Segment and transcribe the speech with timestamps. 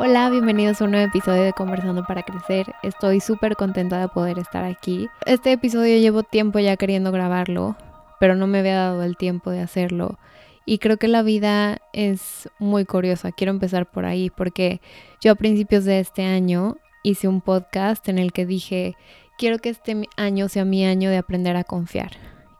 [0.00, 2.72] Hola, bienvenidos a un nuevo episodio de Conversando para Crecer.
[2.84, 5.08] Estoy súper contenta de poder estar aquí.
[5.26, 7.76] Este episodio llevo tiempo ya queriendo grabarlo,
[8.20, 10.16] pero no me había dado el tiempo de hacerlo.
[10.64, 13.32] Y creo que la vida es muy curiosa.
[13.32, 14.80] Quiero empezar por ahí porque
[15.20, 18.94] yo a principios de este año hice un podcast en el que dije,
[19.36, 22.12] quiero que este año sea mi año de aprender a confiar.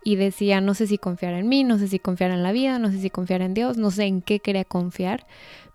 [0.02, 2.80] Y decía, no sé si confiar en mí, no sé si confiar en la vida,
[2.80, 5.27] no sé si confiar en Dios, no sé en qué quería confiar,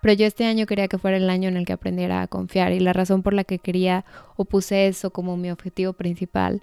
[0.03, 2.73] pero yo este año quería que fuera el año en el que aprendiera a confiar.
[2.73, 4.03] Y la razón por la que quería
[4.35, 6.61] o puse eso como mi objetivo principal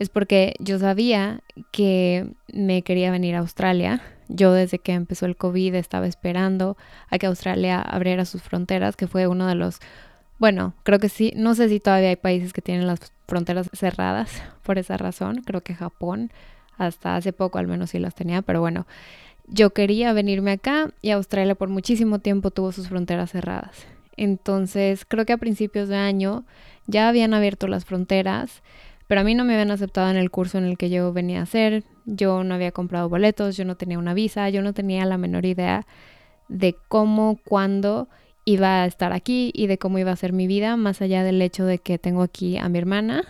[0.00, 1.40] es porque yo sabía
[1.70, 4.02] que me quería venir a Australia.
[4.28, 6.76] Yo desde que empezó el COVID estaba esperando
[7.10, 9.78] a que Australia abriera sus fronteras, que fue uno de los
[10.40, 11.32] bueno, creo que sí.
[11.36, 15.42] No sé si todavía hay países que tienen las fronteras cerradas por esa razón.
[15.46, 16.32] Creo que Japón
[16.76, 18.86] hasta hace poco al menos sí las tenía, pero bueno,
[19.50, 23.86] yo quería venirme acá y Australia por muchísimo tiempo tuvo sus fronteras cerradas.
[24.16, 26.44] Entonces, creo que a principios de año
[26.86, 28.62] ya habían abierto las fronteras,
[29.08, 31.40] pero a mí no me habían aceptado en el curso en el que yo venía
[31.40, 31.84] a hacer.
[32.06, 35.46] Yo no había comprado boletos, yo no tenía una visa, yo no tenía la menor
[35.46, 35.86] idea
[36.48, 38.08] de cómo, cuándo
[38.44, 41.42] iba a estar aquí y de cómo iba a ser mi vida, más allá del
[41.42, 43.24] hecho de que tengo aquí a mi hermana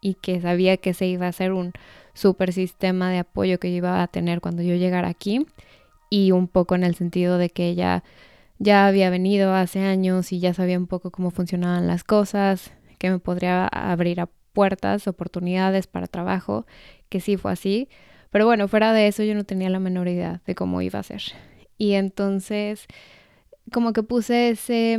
[0.00, 1.72] y que sabía que se iba a hacer un
[2.18, 5.46] super sistema de apoyo que yo iba a tener cuando yo llegara aquí
[6.10, 8.02] y un poco en el sentido de que ella
[8.58, 13.08] ya había venido hace años y ya sabía un poco cómo funcionaban las cosas, que
[13.08, 16.66] me podría abrir a puertas, oportunidades para trabajo,
[17.08, 17.88] que sí fue así.
[18.30, 21.04] Pero bueno, fuera de eso yo no tenía la menor idea de cómo iba a
[21.04, 21.22] ser.
[21.76, 22.88] Y entonces
[23.72, 24.98] como que puse ese,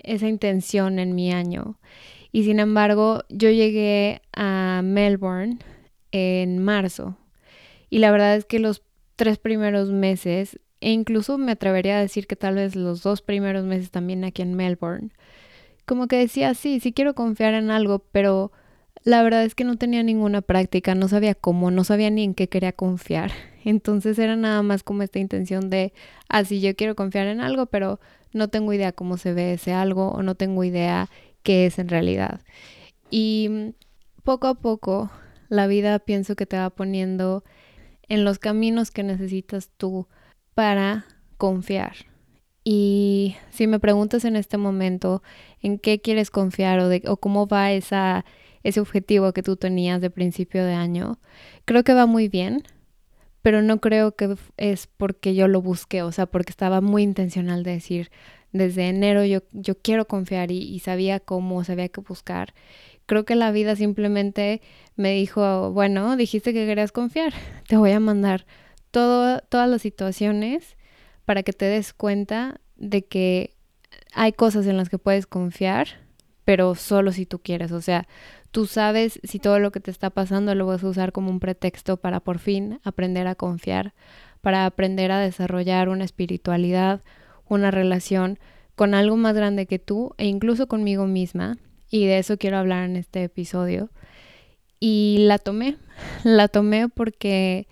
[0.00, 1.78] esa intención en mi año.
[2.32, 5.58] Y sin embargo, yo llegué a Melbourne
[6.12, 7.16] en marzo.
[7.90, 8.82] Y la verdad es que los
[9.16, 13.64] tres primeros meses, e incluso me atrevería a decir que tal vez los dos primeros
[13.64, 15.10] meses también aquí en Melbourne,
[15.86, 18.52] como que decía, sí, sí quiero confiar en algo, pero
[19.04, 22.34] la verdad es que no tenía ninguna práctica, no sabía cómo, no sabía ni en
[22.34, 23.32] qué quería confiar.
[23.64, 25.92] Entonces era nada más como esta intención de,
[26.28, 28.00] ah, yo quiero confiar en algo, pero
[28.32, 31.08] no tengo idea cómo se ve ese algo o no tengo idea
[31.42, 32.40] qué es en realidad.
[33.10, 33.72] Y
[34.24, 35.10] poco a poco
[35.48, 37.44] la vida pienso que te va poniendo
[38.08, 40.08] en los caminos que necesitas tú
[40.54, 41.94] para confiar.
[42.64, 45.22] Y si me preguntas en este momento
[45.62, 48.24] en qué quieres confiar o, de, cómo va esa
[48.62, 51.18] ese objetivo que tú tenías de principio de año,
[51.64, 52.62] creo que va muy bien,
[53.42, 57.62] pero no creo que es porque yo lo busqué, o sea, porque estaba muy intencional
[57.62, 58.10] de decir,
[58.52, 62.54] desde enero yo, yo quiero confiar y, sabía cómo, sabía qué buscar.
[63.08, 64.62] Creo que la vida simplemente
[64.94, 67.32] me dijo, bueno, dijiste que querías confiar,
[67.66, 68.46] te voy a mandar
[68.92, 70.76] todo, todas las situaciones
[71.24, 73.56] para que te des cuenta de que
[74.14, 75.88] hay cosas en las que puedes confiar,
[76.44, 77.72] pero solo si tú quieres.
[77.72, 78.06] O sea,
[78.50, 81.38] Tú sabes si todo lo que te está pasando lo vas a usar como un
[81.38, 83.92] pretexto para por fin aprender a confiar,
[84.40, 87.02] para aprender a desarrollar una espiritualidad,
[87.46, 88.38] una relación
[88.74, 91.58] con algo más grande que tú e incluso conmigo misma.
[91.90, 93.90] Y de eso quiero hablar en este episodio.
[94.80, 95.76] Y la tomé,
[96.24, 97.66] la tomé porque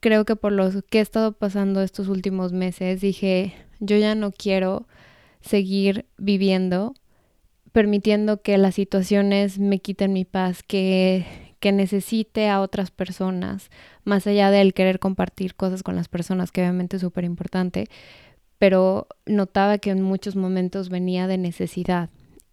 [0.00, 4.32] creo que por lo que he estado pasando estos últimos meses dije, yo ya no
[4.32, 4.86] quiero
[5.40, 6.94] seguir viviendo
[7.72, 11.24] permitiendo que las situaciones me quiten mi paz, que,
[11.60, 13.70] que necesite a otras personas,
[14.04, 17.86] más allá del querer compartir cosas con las personas, que obviamente es súper importante,
[18.58, 22.10] pero notaba que en muchos momentos venía de necesidad.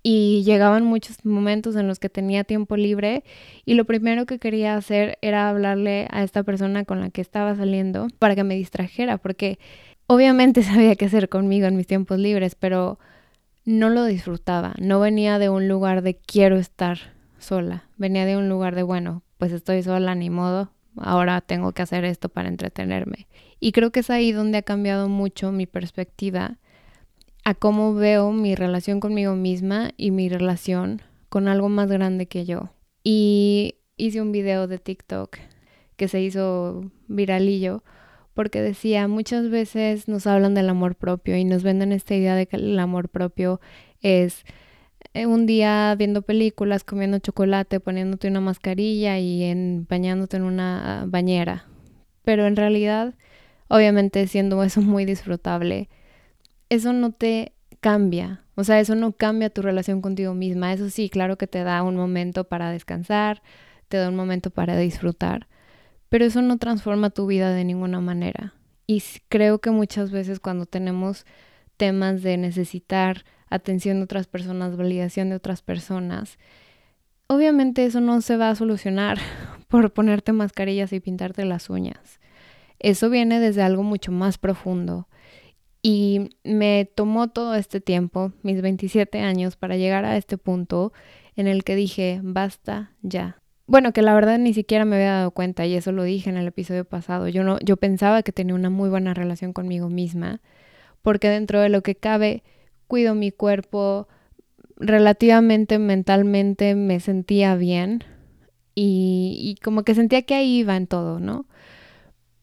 [0.10, 3.26] Y llegaban muchos momentos en los que tenía tiempo libre
[3.66, 7.54] y lo primero que quería hacer era hablarle a esta persona con la que estaba
[7.58, 9.60] saliendo para que me distrajera, porque
[10.06, 13.00] obviamente sabía qué hacer conmigo en mis tiempos libres, pero
[13.66, 17.00] no lo disfrutaba, no venía de un lugar de quiero estar
[17.38, 21.82] sola, venía de un lugar de bueno, pues estoy sola, ni modo, ahora tengo que
[21.82, 23.28] hacer esto para entretenerme.
[23.60, 26.60] Y creo que es ahí donde ha cambiado mucho mi perspectiva
[27.48, 32.44] a cómo veo mi relación conmigo misma y mi relación con algo más grande que
[32.44, 32.72] yo.
[33.06, 35.38] Y hice un video de TikTok
[35.96, 37.86] que se hizo viralillo
[38.34, 42.48] porque decía, muchas veces nos hablan del amor propio y nos venden esta idea de
[42.48, 43.62] que el amor propio
[44.02, 44.44] es
[45.14, 51.06] eh, un día viendo películas, comiendo chocolate, poniéndote una mascarilla y en, bañándote en una
[51.08, 51.66] bañera.
[52.26, 53.16] Pero en realidad,
[53.70, 55.88] obviamente siendo eso muy disfrutable,
[56.70, 58.44] eso no te cambia.
[58.56, 60.74] O sea, eso no cambia tu relación contigo misma.
[60.74, 63.42] Eso sí, claro que te da un momento para descansar,
[63.88, 65.48] te da un momento para disfrutar
[66.10, 68.54] pero eso no transforma tu vida de ninguna manera.
[68.86, 71.26] Y creo que muchas veces cuando tenemos
[71.76, 76.38] temas de necesitar atención de otras personas, validación de otras personas.
[77.28, 79.20] Obviamente eso no se va a solucionar
[79.68, 82.20] por ponerte mascarillas y pintarte las uñas.
[82.80, 85.08] Eso viene desde algo mucho más profundo.
[85.90, 90.92] Y me tomó todo este tiempo, mis 27 años, para llegar a este punto
[91.38, 93.38] en el que dije, basta ya.
[93.68, 96.36] Bueno, que la verdad ni siquiera me había dado cuenta y eso lo dije en
[96.36, 97.30] el episodio pasado.
[97.30, 100.42] Yo no yo pensaba que tenía una muy buena relación conmigo misma,
[101.04, 102.44] porque dentro de lo que cabe
[102.88, 104.10] cuido mi cuerpo,
[104.76, 108.04] relativamente mentalmente me sentía bien
[108.76, 111.46] y, y como que sentía que ahí iba en todo, ¿no?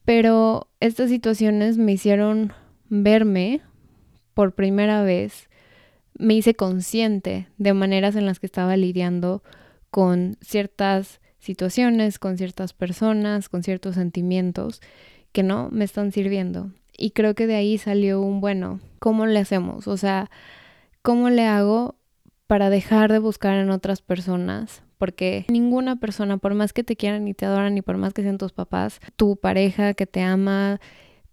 [0.03, 2.51] Pero estas situaciones me hicieron
[2.89, 3.61] verme
[4.33, 5.49] por primera vez,
[6.17, 9.43] me hice consciente de maneras en las que estaba lidiando
[9.91, 14.81] con ciertas situaciones, con ciertas personas, con ciertos sentimientos
[15.31, 16.71] que no me están sirviendo.
[16.97, 19.87] Y creo que de ahí salió un bueno, ¿cómo le hacemos?
[19.87, 20.29] O sea,
[21.01, 21.95] ¿cómo le hago
[22.47, 24.81] para dejar de buscar en otras personas?
[24.97, 28.23] Porque ninguna persona, por más que te quieran y te adoran y por más que
[28.23, 30.79] sean tus papás, tu pareja que te ama,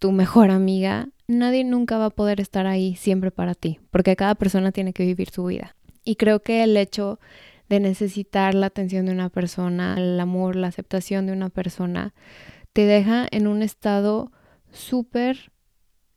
[0.00, 4.34] tu mejor amiga, nadie nunca va a poder estar ahí siempre para ti, porque cada
[4.34, 5.75] persona tiene que vivir su vida.
[6.05, 7.19] Y creo que el hecho
[7.69, 12.14] de necesitar la atención de una persona, el amor, la aceptación de una persona,
[12.73, 14.32] te deja en un estado
[14.70, 15.52] súper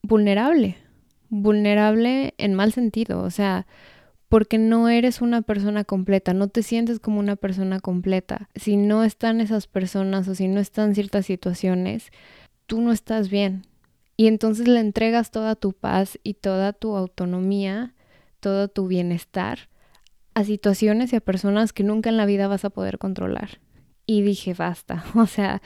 [0.01, 0.77] vulnerable,
[1.29, 3.67] vulnerable en mal sentido, o sea,
[4.29, 8.49] porque no eres una persona completa, no te sientes como una persona completa.
[8.55, 12.11] Si no están esas personas o si no están ciertas situaciones,
[12.65, 13.65] tú no estás bien.
[14.17, 17.93] Y entonces le entregas toda tu paz y toda tu autonomía,
[18.39, 19.69] todo tu bienestar
[20.33, 23.59] a situaciones y a personas que nunca en la vida vas a poder controlar.
[24.05, 25.03] Y dije, basta.
[25.15, 25.61] O sea,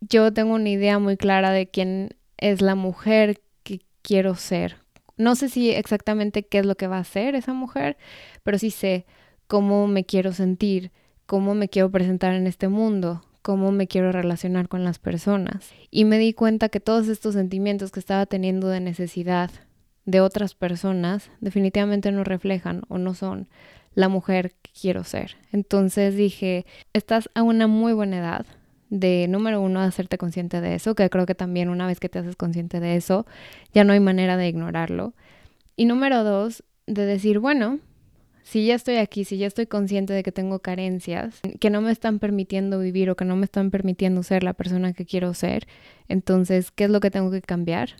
[0.00, 4.76] yo tengo una idea muy clara de quién es la mujer que quiero ser.
[5.16, 7.96] No sé si exactamente qué es lo que va a ser esa mujer,
[8.42, 9.06] pero sí sé
[9.46, 10.92] cómo me quiero sentir,
[11.24, 15.70] cómo me quiero presentar en este mundo, cómo me quiero relacionar con las personas.
[15.92, 19.52] Y me di cuenta que todos estos sentimientos que estaba teniendo de necesidad
[20.04, 23.48] de otras personas definitivamente no reflejan o no son
[23.94, 25.36] la mujer que quiero ser.
[25.52, 28.46] Entonces dije, estás a una muy buena edad
[28.90, 32.18] de, número uno, hacerte consciente de eso, que creo que también una vez que te
[32.18, 33.26] haces consciente de eso,
[33.72, 35.14] ya no hay manera de ignorarlo.
[35.76, 37.78] Y número dos, de decir, bueno,
[38.46, 41.90] si ya estoy aquí, si ya estoy consciente de que tengo carencias que no me
[41.90, 45.66] están permitiendo vivir o que no me están permitiendo ser la persona que quiero ser,
[46.06, 47.96] entonces, ¿qué es lo que tengo que cambiar?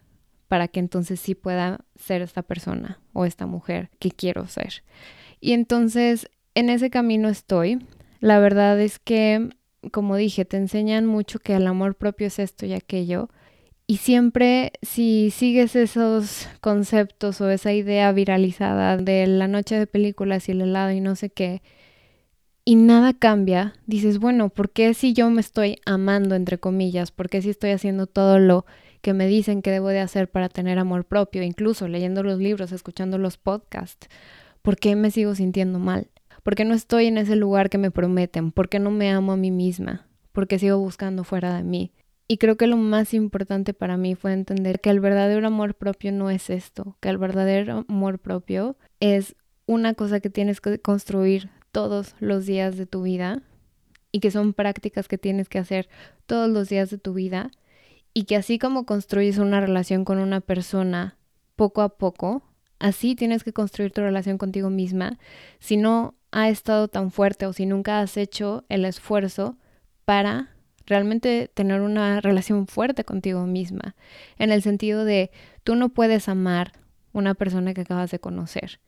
[0.49, 4.85] para que entonces sí pueda ser esta persona o esta mujer que quiero ser.
[5.41, 7.85] Y entonces en ese camino estoy.
[8.21, 9.51] La verdad es que,
[9.93, 13.29] como dije, te enseñan mucho que el amor propio es esto y aquello.
[13.89, 20.49] Y siempre si sigues esos conceptos o esa idea viralizada de la noche de películas
[20.49, 21.63] y el helado y no sé qué,
[22.65, 27.13] y nada cambia, dices, bueno, ¿por qué si yo me estoy amando, entre comillas?
[27.13, 28.67] ¿Por qué si estoy haciendo todo lo
[29.03, 32.73] que me dicen que debo de hacer para tener amor propio, incluso leyendo los libros,
[32.73, 34.09] escuchando los podcasts?
[34.63, 36.09] ¿Por qué me sigo sintiendo mal?
[36.43, 38.51] ¿Por qué no estoy en ese lugar que me prometen?
[38.51, 40.09] ¿Por qué no me amo a mí misma?
[40.33, 41.93] ¿Por qué sigo buscando fuera de mí?
[42.29, 46.13] Y creo que lo más importante para mí fue entender que el verdadero amor propio
[46.13, 49.37] no es esto, que el verdadero amor propio es
[49.67, 53.43] una cosa que tienes que construir todos los días de tu vida
[54.11, 55.89] y que son prácticas que tienes que hacer
[56.27, 57.51] todos los días de tu vida
[58.13, 61.17] y que así como construyes una relación con una persona
[61.55, 62.43] poco a poco,
[62.79, 65.19] Así tienes que construir tu relación contigo misma.
[65.61, 69.57] Si no ha estado tan fuerte o si nunca has hecho el esfuerzo
[70.05, 70.56] para
[70.87, 73.95] realmente tener una relación fuerte contigo misma,
[74.39, 75.31] en el sentido de
[75.65, 76.73] tú no puedes amar
[77.13, 78.79] una persona que acabas de conocer.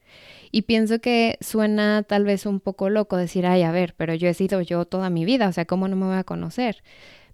[0.50, 4.28] Y pienso que suena tal vez un poco loco decir, ay, a ver, pero yo
[4.28, 6.82] he sido yo toda mi vida, o sea, ¿cómo no me voy a conocer?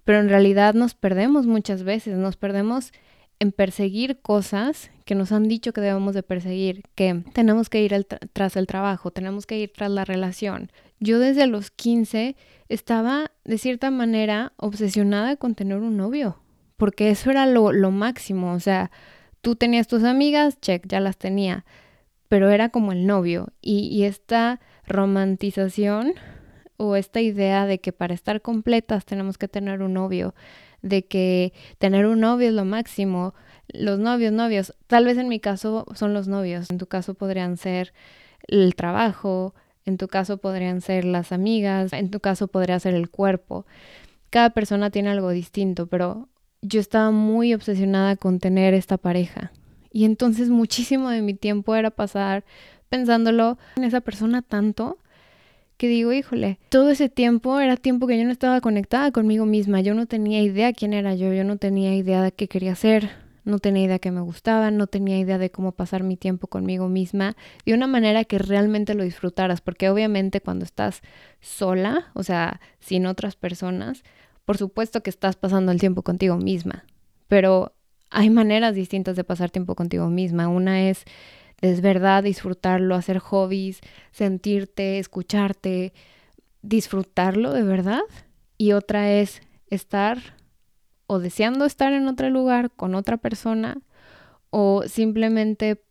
[0.03, 2.91] Pero en realidad nos perdemos muchas veces, nos perdemos
[3.39, 8.07] en perseguir cosas que nos han dicho que debemos de perseguir, que tenemos que ir
[8.33, 10.71] tras el trabajo, tenemos que ir tras la relación.
[11.05, 12.35] Yo desde los 15
[12.67, 16.39] estaba de cierta manera obsesionada con tener un novio,
[16.77, 18.89] porque eso era lo, lo máximo, o sea,
[19.41, 21.63] tú tenías tus amigas, check, ya las tenía,
[22.27, 26.13] pero era como el novio y, y esta romantización
[26.77, 30.33] o esta idea de que para estar completas tenemos que tener un novio
[30.81, 33.35] de que tener un novio es lo máximo.
[33.67, 37.57] Los novios, novios, tal vez en mi caso son los novios, en tu caso podrían
[37.57, 37.93] ser
[38.47, 39.53] el trabajo,
[39.85, 43.65] en tu caso podrían ser las amigas, en tu caso podría ser el cuerpo.
[44.29, 46.27] Cada persona tiene algo distinto, pero
[46.61, 49.51] yo estaba muy obsesionada con tener esta pareja.
[49.91, 52.43] Y entonces muchísimo de mi tiempo era pasar
[52.89, 54.97] pensándolo en esa persona tanto
[55.77, 59.81] que digo, híjole, todo ese tiempo era tiempo que yo no estaba conectada conmigo misma,
[59.81, 63.11] yo no tenía idea quién era yo, yo no tenía idea de qué quería hacer,
[63.45, 66.89] no tenía idea que me gustaba, no tenía idea de cómo pasar mi tiempo conmigo
[66.89, 67.35] misma
[67.65, 71.01] de una manera que realmente lo disfrutaras, porque obviamente cuando estás
[71.39, 74.03] sola, o sea, sin otras personas,
[74.43, 76.83] por supuesto que estás pasando el tiempo contigo misma,
[77.27, 77.73] pero
[78.09, 80.47] hay maneras distintas de pasar tiempo contigo misma.
[80.47, 81.05] Una es
[81.61, 83.79] es verdad disfrutarlo, hacer hobbies,
[84.11, 85.93] sentirte, escucharte,
[86.61, 88.01] disfrutarlo de verdad.
[88.57, 90.34] Y otra es estar
[91.07, 93.77] o deseando estar en otro lugar con otra persona
[94.49, 95.81] o simplemente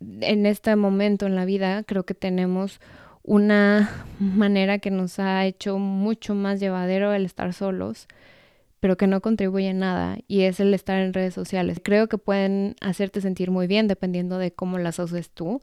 [0.00, 2.80] en este momento en la vida creo que tenemos
[3.22, 8.08] una manera que nos ha hecho mucho más llevadero el estar solos
[8.80, 11.80] pero que no contribuye nada y es el estar en redes sociales.
[11.82, 15.60] Creo que pueden hacerte sentir muy bien dependiendo de cómo las uses tú.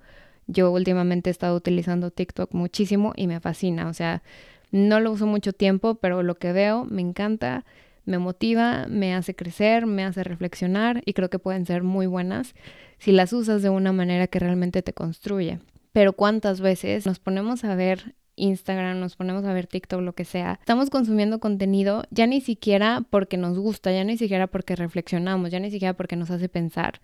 [0.47, 4.23] Yo últimamente he estado utilizando TikTok muchísimo y me fascina, o sea,
[4.71, 7.63] no lo uso mucho tiempo, pero lo que veo me encanta,
[8.05, 12.55] me motiva, me hace crecer, me hace reflexionar y creo que pueden ser muy buenas
[12.97, 15.59] si las usas de una manera que realmente te construye.
[15.91, 20.25] Pero cuántas veces nos ponemos a ver Instagram, nos ponemos a ver TikTok, lo que
[20.25, 25.51] sea, estamos consumiendo contenido ya ni siquiera porque nos gusta, ya ni siquiera porque reflexionamos,
[25.51, 26.99] ya ni siquiera porque nos hace pensar,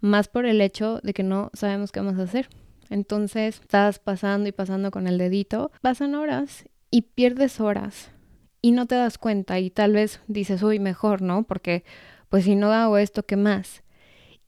[0.00, 2.48] más por el hecho de que no sabemos qué vamos a hacer.
[2.90, 8.13] Entonces estás pasando y pasando con el dedito, pasan horas y pierdes horas
[8.64, 11.42] y no te das cuenta y tal vez dices, uy, mejor, ¿no?
[11.42, 11.84] Porque
[12.30, 13.82] pues si no hago esto, ¿qué más?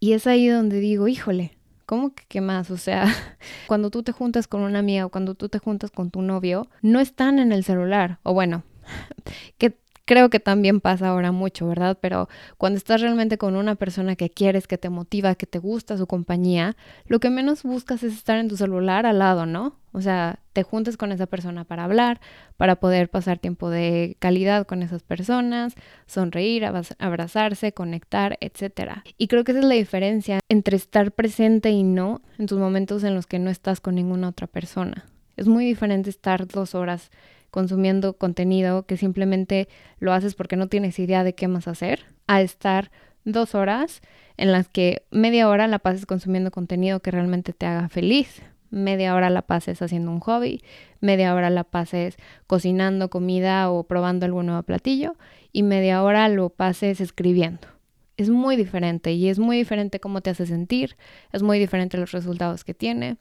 [0.01, 1.53] Y es ahí donde digo, híjole,
[1.85, 2.71] ¿Cómo que qué más?
[2.71, 3.05] O sea,
[3.69, 6.67] cuando tú te juntas con una amiga o cuando tú te juntas con tu novio,
[6.81, 8.19] no están en el celular.
[8.23, 8.65] O bueno,
[9.59, 11.99] que creo que también pasa ahora mucho, ¿verdad?
[12.01, 15.99] Pero cuando estás realmente con una persona que quieres, que te motiva, que te gusta
[15.99, 19.77] su compañía, lo que menos buscas es estar en tu celular al lado, ¿no?
[19.93, 22.21] O sea, te juntas con esa persona para hablar,
[22.57, 25.75] para poder pasar tiempo de calidad con esas personas,
[26.07, 26.65] sonreír,
[26.99, 29.03] abrazarse, conectar, etc.
[29.19, 33.05] Y creo que esa es la diferencia entre estar presente y no en tus momentos
[33.05, 35.07] en los que no estás con ninguna otra persona.
[35.37, 37.11] Es muy diferente estar dos horas
[37.57, 39.67] consumiendo contenido que simplemente
[39.99, 42.91] lo haces porque no tienes idea de qué más hacer, a estar
[43.25, 44.03] dos horas
[44.37, 49.15] en las que media hora la pases consumiendo contenido que realmente te haga feliz, media
[49.15, 50.61] hora la pases haciendo un hobby,
[51.01, 55.17] media hora la pases cocinando comida o probando algún nuevo platillo
[55.51, 57.69] y media hora lo pases escribiendo.
[58.19, 60.99] Es muy diferente y es muy diferente cómo te hace sentir,
[61.33, 63.17] es muy diferente los resultados que tiene.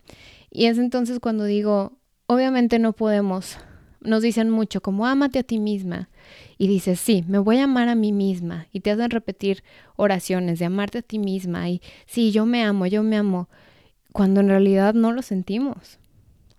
[0.51, 1.94] Y es entonces cuando digo,
[2.27, 3.58] obviamente no podemos
[4.06, 6.10] nos dicen mucho como ámate a ti misma
[6.58, 9.64] y dices, sí, me voy a amar a mí misma y te hacen repetir
[9.96, 13.50] oraciones de amarte a ti misma y sí, yo me amo, yo me amo,
[14.12, 16.00] cuando en realidad no lo sentimos.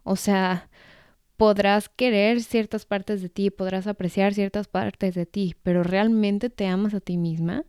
[0.03, 0.69] O sea,
[1.37, 6.67] podrás querer ciertas partes de ti, podrás apreciar ciertas partes de ti, pero realmente te
[6.67, 7.65] amas a ti misma.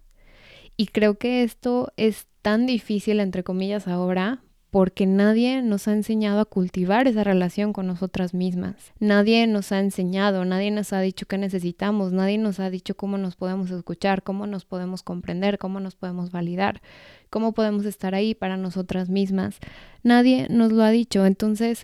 [0.76, 4.44] Y creo que esto es tan difícil, entre comillas, ahora,
[4.78, 8.94] porque nadie nos ha enseñado a cultivar esa relación con nosotras mismas.
[9.00, 13.18] Nadie nos ha enseñado, nadie nos ha dicho qué necesitamos, nadie nos ha dicho cómo
[13.18, 16.84] nos podemos escuchar, cómo nos podemos comprender, cómo nos podemos validar,
[17.32, 19.58] cómo podemos estar ahí para nosotras mismas.
[20.04, 21.26] Nadie nos lo ha dicho.
[21.26, 21.84] Entonces,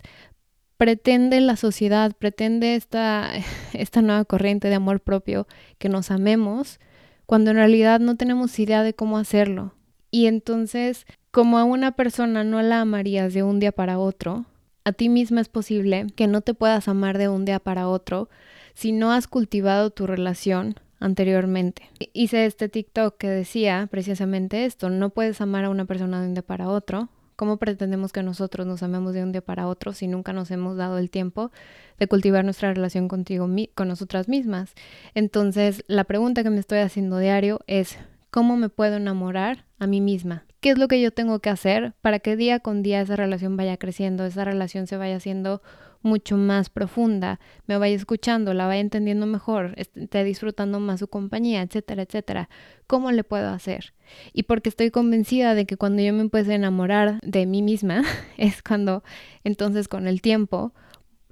[0.76, 3.28] pretende la sociedad, pretende esta,
[3.72, 5.48] esta nueva corriente de amor propio
[5.78, 6.78] que nos amemos,
[7.26, 9.74] cuando en realidad no tenemos idea de cómo hacerlo.
[10.14, 14.44] Y entonces como a una persona no la amarías de un día para otro,
[14.84, 18.28] a ti misma es posible que no te puedas amar de un día para otro
[18.74, 21.90] si no has cultivado tu relación anteriormente.
[22.12, 26.34] Hice este TikTok que decía precisamente esto, no puedes amar a una persona de un
[26.34, 27.08] día para otro.
[27.34, 30.76] ¿Cómo pretendemos que nosotros nos amemos de un día para otro si nunca nos hemos
[30.76, 31.50] dado el tiempo
[31.98, 34.74] de cultivar nuestra relación contigo, con nosotras mismas?
[35.16, 37.98] Entonces, la pregunta que me estoy haciendo diario es,
[38.34, 40.44] ¿cómo me puedo enamorar a mí misma?
[40.64, 43.54] qué es lo que yo tengo que hacer para que día con día esa relación
[43.54, 45.60] vaya creciendo, esa relación se vaya haciendo
[46.00, 51.60] mucho más profunda, me vaya escuchando, la vaya entendiendo mejor, esté disfrutando más su compañía,
[51.60, 52.48] etcétera, etcétera.
[52.86, 53.92] ¿Cómo le puedo hacer?
[54.32, 58.02] Y porque estoy convencida de que cuando yo me empiece a enamorar de mí misma,
[58.38, 59.04] es cuando
[59.44, 60.72] entonces con el tiempo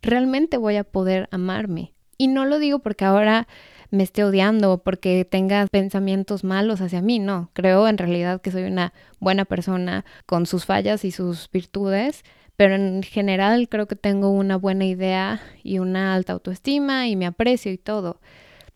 [0.02, 1.94] realmente voy a poder amarme.
[2.18, 3.48] Y no lo digo porque ahora
[3.92, 8.64] me esté odiando porque tenga pensamientos malos hacia mí, no, creo en realidad que soy
[8.64, 12.24] una buena persona con sus fallas y sus virtudes,
[12.56, 17.26] pero en general creo que tengo una buena idea y una alta autoestima y me
[17.26, 18.20] aprecio y todo.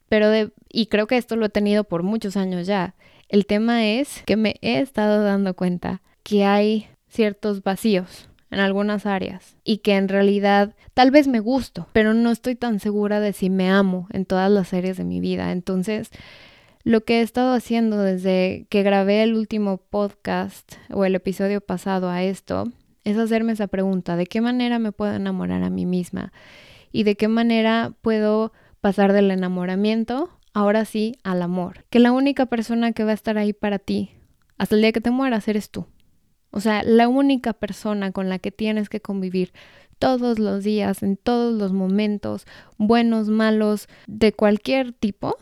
[0.09, 2.95] Pero de, y creo que esto lo he tenido por muchos años ya.
[3.29, 9.05] El tema es que me he estado dando cuenta que hay ciertos vacíos en algunas
[9.05, 13.35] áreas y que en realidad tal vez me gusto, pero no estoy tan segura de
[13.35, 15.53] si me amo en todas las áreas de mi vida.
[15.53, 16.11] Entonces,
[16.83, 22.09] lo que he estado haciendo desde que grabé el último podcast o el episodio pasado
[22.09, 22.73] a esto
[23.05, 26.33] es hacerme esa pregunta, ¿de qué manera me puedo enamorar a mí misma?
[26.93, 31.85] ¿Y de qué manera puedo pasar del enamoramiento, ahora sí, al amor?
[31.91, 34.13] Que la única persona que va a estar ahí para ti
[34.57, 35.87] hasta el día que te mueras eres tú.
[36.57, 39.53] O sea, la única persona con la que tienes que convivir
[39.99, 42.47] todos los días, en todos los momentos,
[42.79, 45.37] buenos, malos, de cualquier tipo,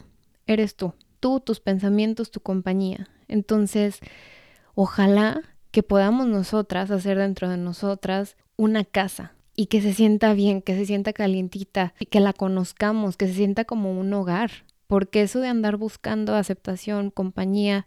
[0.49, 0.92] eres tú.
[1.21, 3.09] Tú, tus pensamientos, tu compañía.
[3.28, 4.00] Entonces,
[4.75, 5.40] ojalá
[5.71, 10.75] que podamos nosotras hacer dentro de nosotras una casa y que se sienta bien, que
[10.75, 14.50] se sienta calientita y que la conozcamos, que se sienta como un hogar.
[14.88, 17.87] Porque eso de andar buscando aceptación, compañía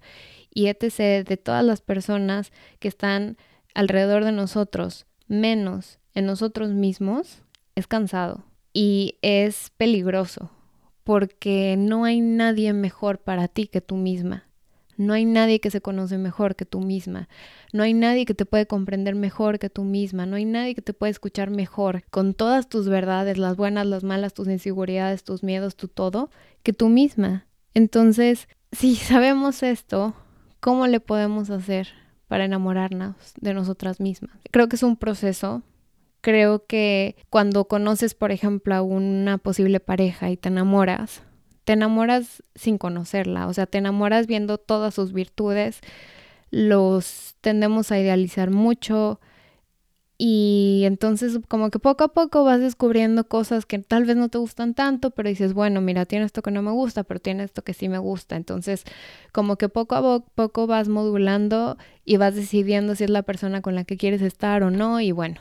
[0.53, 1.27] y etc.
[1.27, 3.37] de todas las personas que están
[3.73, 7.43] alrededor de nosotros, menos en nosotros mismos,
[7.75, 10.51] es cansado y es peligroso
[11.03, 14.43] porque no hay nadie mejor para ti que tú misma.
[14.97, 17.29] No hay nadie que se conoce mejor que tú misma.
[17.71, 20.25] No hay nadie que te puede comprender mejor que tú misma.
[20.25, 24.03] No hay nadie que te puede escuchar mejor con todas tus verdades, las buenas, las
[24.03, 26.29] malas, tus inseguridades, tus miedos, tu todo,
[26.61, 27.45] que tú misma.
[27.73, 30.15] Entonces, si sabemos esto,
[30.59, 31.89] ¿Cómo le podemos hacer
[32.27, 34.37] para enamorarnos de nosotras mismas?
[34.51, 35.63] Creo que es un proceso.
[36.21, 41.21] Creo que cuando conoces, por ejemplo, a una posible pareja y te enamoras,
[41.63, 45.81] te enamoras sin conocerla, o sea, te enamoras viendo todas sus virtudes,
[46.49, 49.19] los tendemos a idealizar mucho,
[50.19, 54.39] y entonces como que poco a poco vas descubriendo cosas que tal vez no te
[54.39, 57.63] gustan tanto, pero dices, bueno, mira, tiene esto que no me gusta, pero tiene esto
[57.63, 58.35] que sí me gusta.
[58.35, 58.83] Entonces
[59.31, 63.75] como que poco a poco vas modulando y vas decidiendo si es la persona con
[63.75, 64.99] la que quieres estar o no.
[65.01, 65.39] Y bueno,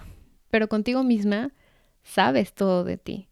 [0.51, 1.53] pero contigo misma
[2.03, 3.29] sabes todo de ti.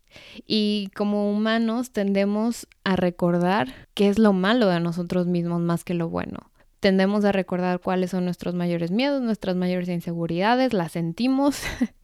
[0.47, 5.93] Y como humanos tendemos a recordar qué es lo malo de nosotros mismos más que
[5.93, 6.54] lo bueno
[6.85, 11.63] tendemos a recordar cuáles son nuestros mayores miedos, nuestras mayores inseguridades, las sentimos.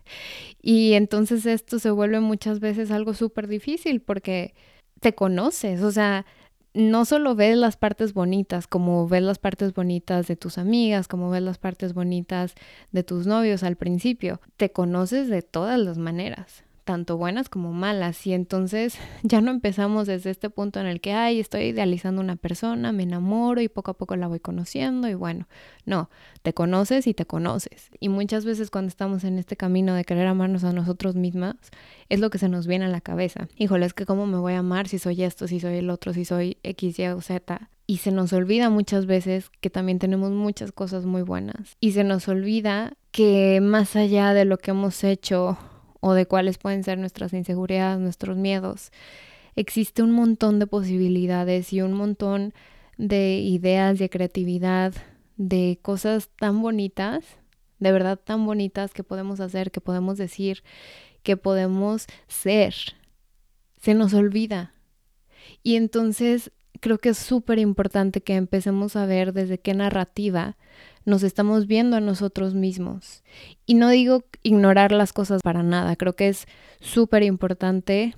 [0.63, 4.55] Y entonces esto se vuelve muchas veces algo súper difícil porque
[4.99, 6.27] te conoces, o sea,
[6.75, 11.31] no solo ves las partes bonitas, como ves las partes bonitas de tus amigas, como
[11.31, 12.55] ves las partes bonitas
[12.91, 18.27] de tus novios al principio, te conoces de todas las maneras tanto buenas como malas.
[18.27, 22.35] Y entonces ya no empezamos desde este punto en el que, ay, estoy idealizando una
[22.35, 25.47] persona, me enamoro y poco a poco la voy conociendo y bueno,
[25.85, 26.11] no,
[26.43, 27.91] te conoces y te conoces.
[28.01, 31.55] Y muchas veces cuando estamos en este camino de querer amarnos a nosotros mismas,
[32.09, 33.47] es lo que se nos viene a la cabeza.
[33.57, 36.13] Híjole, es que cómo me voy a amar si soy esto, si soy el otro,
[36.13, 37.71] si soy X, Y o Z.
[37.87, 41.77] Y se nos olvida muchas veces que también tenemos muchas cosas muy buenas.
[41.79, 45.57] Y se nos olvida que más allá de lo que hemos hecho
[46.01, 48.91] o de cuáles pueden ser nuestras inseguridades, nuestros miedos.
[49.57, 52.55] Existe un montón de posibilidades y un montón
[52.97, 54.95] de ideas, de creatividad,
[55.37, 57.25] de cosas tan bonitas,
[57.79, 60.63] de verdad tan bonitas que podemos hacer, que podemos decir,
[61.23, 62.75] que podemos ser.
[63.81, 64.75] Se nos olvida.
[65.63, 70.57] Y entonces creo que es súper importante que empecemos a ver desde qué narrativa
[71.05, 73.23] nos estamos viendo a nosotros mismos.
[73.67, 76.47] Y no digo ignorar las cosas para nada, creo que es
[76.81, 78.15] súper importante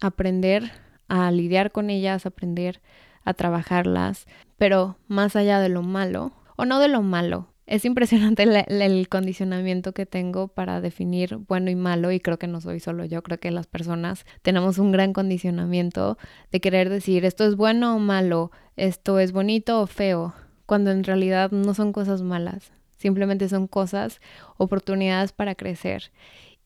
[0.00, 0.70] aprender
[1.08, 2.80] a lidiar con ellas, aprender
[3.24, 8.44] a trabajarlas, pero más allá de lo malo, o no de lo malo, es impresionante
[8.44, 13.04] el, condicionamiento que tengo para definir bueno y malo y creo que no soy solo
[13.04, 16.16] yo, creo que las personas tenemos un gran condicionamiento
[16.50, 20.34] de querer decir esto es bueno o malo, esto es bonito o feo,
[20.68, 24.20] cuando en realidad no son cosas malas, simplemente son cosas,
[24.58, 26.12] oportunidades para crecer.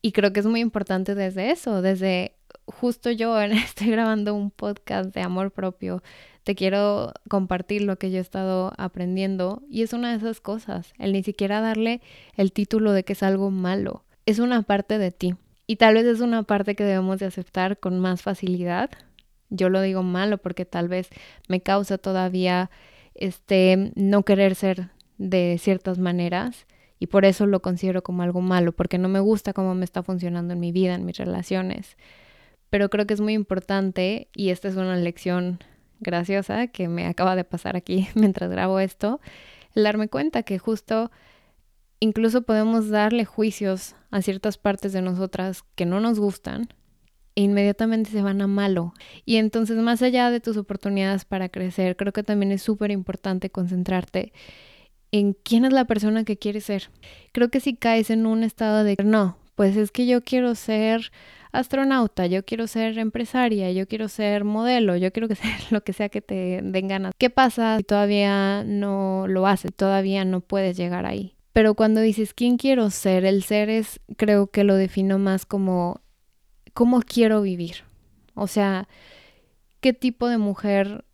[0.01, 2.35] Y creo que es muy importante desde eso, desde
[2.65, 6.03] justo yo estoy grabando un podcast de amor propio,
[6.43, 10.93] te quiero compartir lo que yo he estado aprendiendo y es una de esas cosas,
[10.99, 12.01] el ni siquiera darle
[12.35, 15.35] el título de que es algo malo, es una parte de ti
[15.65, 18.89] y tal vez es una parte que debemos de aceptar con más facilidad.
[19.49, 21.07] Yo lo digo malo porque tal vez
[21.47, 22.69] me causa todavía
[23.15, 26.65] este, no querer ser de ciertas maneras
[26.99, 30.03] y por eso lo considero como algo malo, porque no me gusta cómo me está
[30.03, 31.97] funcionando en mi vida, en mis relaciones.
[32.69, 35.59] Pero creo que es muy importante y esta es una lección
[35.99, 39.19] graciosa que me acaba de pasar aquí mientras grabo esto,
[39.75, 41.11] el darme cuenta que justo
[41.99, 46.69] incluso podemos darle juicios a ciertas partes de nosotras que no nos gustan
[47.35, 48.93] e inmediatamente se van a malo.
[49.25, 53.49] Y entonces, más allá de tus oportunidades para crecer, creo que también es súper importante
[53.49, 54.33] concentrarte
[55.11, 56.89] en quién es la persona que quieres ser.
[57.31, 61.11] Creo que si caes en un estado de no, pues es que yo quiero ser
[61.51, 65.93] astronauta, yo quiero ser empresaria, yo quiero ser modelo, yo quiero que sea lo que
[65.93, 67.13] sea que te den ganas.
[67.17, 71.35] ¿Qué pasa si todavía no lo haces, todavía no puedes llegar ahí?
[71.53, 76.01] Pero cuando dices quién quiero ser, el ser es, creo que lo defino más como
[76.73, 77.77] cómo quiero vivir.
[78.35, 78.87] O sea,
[79.79, 81.05] qué tipo de mujer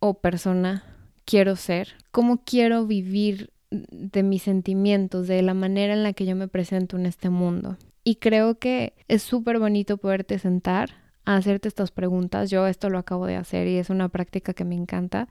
[0.00, 0.84] o persona
[1.24, 6.36] quiero ser, cómo quiero vivir de mis sentimientos, de la manera en la que yo
[6.36, 7.76] me presento en este mundo.
[8.04, 10.90] Y creo que es súper bonito poderte sentar
[11.24, 12.50] a hacerte estas preguntas.
[12.50, 15.28] Yo esto lo acabo de hacer y es una práctica que me encanta.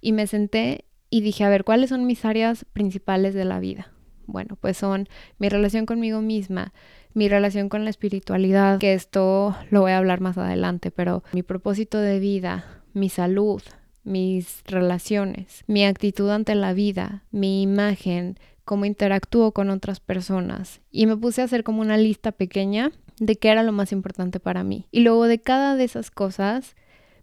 [0.00, 3.92] Y me senté y dije, a ver, ¿cuáles son mis áreas principales de la vida?
[4.26, 5.08] Bueno, pues son
[5.38, 6.72] mi relación conmigo misma,
[7.14, 11.42] mi relación con la espiritualidad, que esto lo voy a hablar más adelante, pero mi
[11.42, 13.62] propósito de vida, mi salud,
[14.04, 20.80] mis relaciones, mi actitud ante la vida, mi imagen, cómo interactúo con otras personas.
[20.90, 24.40] Y me puse a hacer como una lista pequeña de qué era lo más importante
[24.40, 24.86] para mí.
[24.90, 26.76] Y luego de cada de esas cosas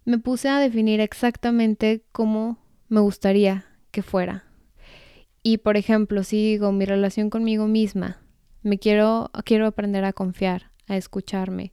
[0.04, 4.44] me puse a definir exactamente cómo me gustaría que fuera.
[5.42, 8.20] Y por ejemplo, si digo mi relación conmigo misma,
[8.62, 11.72] me quiero quiero aprender a confiar, a escucharme.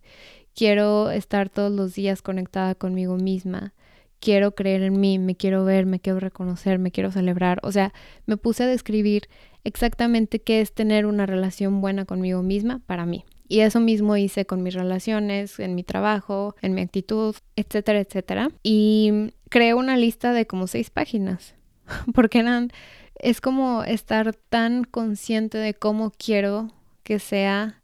[0.54, 3.74] Quiero estar todos los días conectada conmigo misma
[4.20, 7.60] quiero creer en mí, me quiero ver, me quiero reconocer, me quiero celebrar.
[7.64, 7.94] O sea,
[8.26, 9.30] me puse a describir
[9.64, 13.26] exactamente qué es tener una relación buena conmigo misma para mí.
[13.50, 18.50] Y eso mismo hice con mis relaciones, en mi trabajo, en mi actitud, etcétera, etcétera.
[18.62, 21.56] Y creé una lista de como seis páginas,
[22.14, 22.72] porque eran,
[23.16, 26.74] es como estar tan consciente de cómo quiero
[27.08, 27.82] que sea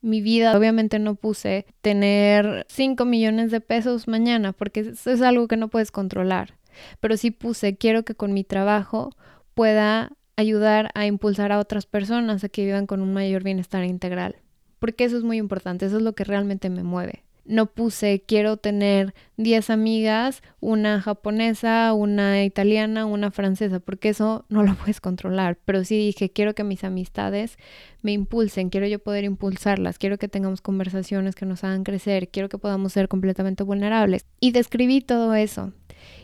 [0.00, 0.56] mi vida.
[0.56, 5.66] Obviamente no puse tener 5 millones de pesos mañana porque eso es algo que no
[5.66, 6.54] puedes controlar.
[7.00, 9.10] Pero sí puse, quiero que con mi trabajo
[9.54, 14.36] pueda ayudar a impulsar a otras personas a que vivan con un mayor bienestar integral.
[14.78, 18.56] Porque eso es muy importante, eso es lo que realmente me mueve no puse quiero
[18.56, 25.58] tener 10 amigas, una japonesa, una italiana, una francesa, porque eso no lo puedes controlar,
[25.64, 27.58] pero sí dije quiero que mis amistades
[28.02, 32.48] me impulsen, quiero yo poder impulsarlas, quiero que tengamos conversaciones que nos hagan crecer, quiero
[32.48, 34.24] que podamos ser completamente vulnerables.
[34.40, 35.72] Y describí todo eso.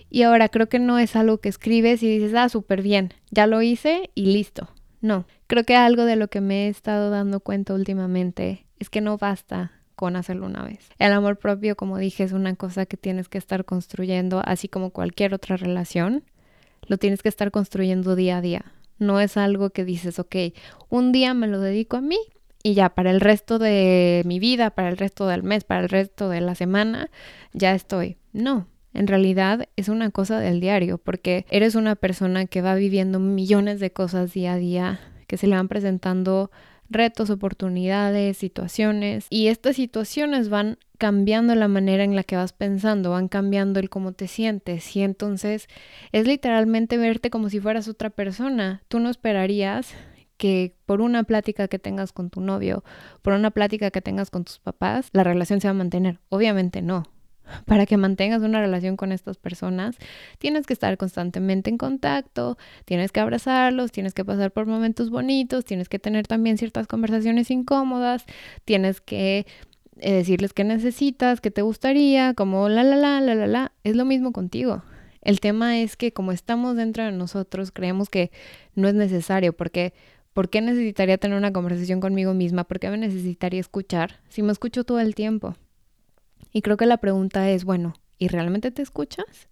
[0.09, 3.47] Y ahora creo que no es algo que escribes y dices, ah, súper bien, ya
[3.47, 4.71] lo hice y listo.
[5.01, 9.01] No, creo que algo de lo que me he estado dando cuenta últimamente es que
[9.01, 10.79] no basta con hacerlo una vez.
[10.99, 14.91] El amor propio, como dije, es una cosa que tienes que estar construyendo, así como
[14.91, 16.23] cualquier otra relación,
[16.87, 18.65] lo tienes que estar construyendo día a día.
[18.99, 20.37] No es algo que dices, ok,
[20.89, 22.19] un día me lo dedico a mí
[22.63, 25.89] y ya para el resto de mi vida, para el resto del mes, para el
[25.89, 27.11] resto de la semana,
[27.53, 28.17] ya estoy.
[28.33, 33.21] No, en realidad es una cosa del diario, porque eres una persona que va viviendo
[33.21, 36.51] millones de cosas día a día, que se le van presentando
[36.91, 43.11] retos, oportunidades, situaciones y estas situaciones van cambiando la manera en la que vas pensando,
[43.11, 45.69] van cambiando el cómo te sientes y entonces
[46.13, 48.83] es literalmente verte como si fueras otra persona.
[48.89, 49.89] Tú no esperarías
[50.37, 52.85] que por una plática que tengas con tu novio,
[53.23, 56.21] por una plática que tengas con tus papás, la relación se va a mantener.
[56.29, 57.05] Obviamente no
[57.67, 59.97] para que mantengas una relación con estas personas,
[60.39, 65.65] tienes que estar constantemente en contacto, tienes que abrazarlos, tienes que pasar por momentos bonitos,
[65.65, 68.25] tienes que tener también ciertas conversaciones incómodas,
[68.65, 69.47] tienes que
[69.99, 73.73] eh, decirles qué necesitas, qué te gustaría, como la, la, la, la, la, la.
[73.83, 74.83] Es lo mismo contigo.
[75.23, 78.31] El tema es que como estamos dentro de nosotros, creemos que
[78.75, 79.95] no es necesario, porque
[80.35, 82.65] ¿por qué necesitaría tener una conversación conmigo misma?
[82.65, 85.57] ¿Por qué me necesitaría escuchar si me escucho todo el tiempo?
[86.53, 89.49] Y creo que la pregunta es, bueno, ¿y realmente te escuchas?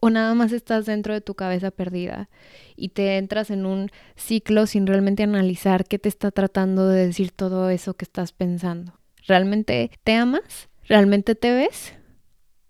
[0.00, 2.28] ¿O nada más estás dentro de tu cabeza perdida
[2.76, 7.32] y te entras en un ciclo sin realmente analizar qué te está tratando de decir
[7.32, 8.98] todo eso que estás pensando?
[9.26, 10.68] ¿Realmente te amas?
[10.84, 11.94] ¿Realmente te ves?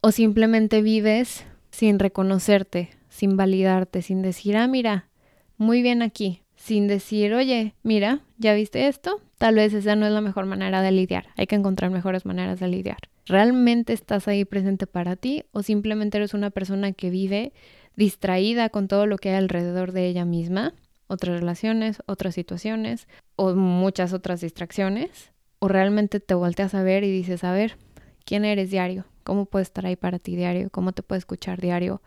[0.00, 5.10] ¿O simplemente vives sin reconocerte, sin validarte, sin decir, ah, mira,
[5.58, 9.20] muy bien aquí, sin decir, oye, mira, ¿ya viste esto?
[9.38, 12.60] Tal vez esa no es la mejor manera de lidiar, hay que encontrar mejores maneras
[12.60, 12.98] de lidiar.
[13.26, 17.52] ¿Realmente estás ahí presente para ti o simplemente eres una persona que vive
[17.96, 20.74] distraída con todo lo que hay alrededor de ella misma?
[21.08, 25.32] Otras relaciones, otras situaciones o muchas otras distracciones.
[25.58, 27.76] ¿O realmente te volteas a ver y dices, a ver,
[28.24, 29.06] ¿quién eres diario?
[29.24, 30.70] ¿Cómo puedo estar ahí para ti diario?
[30.70, 32.02] ¿Cómo te puedo escuchar diario?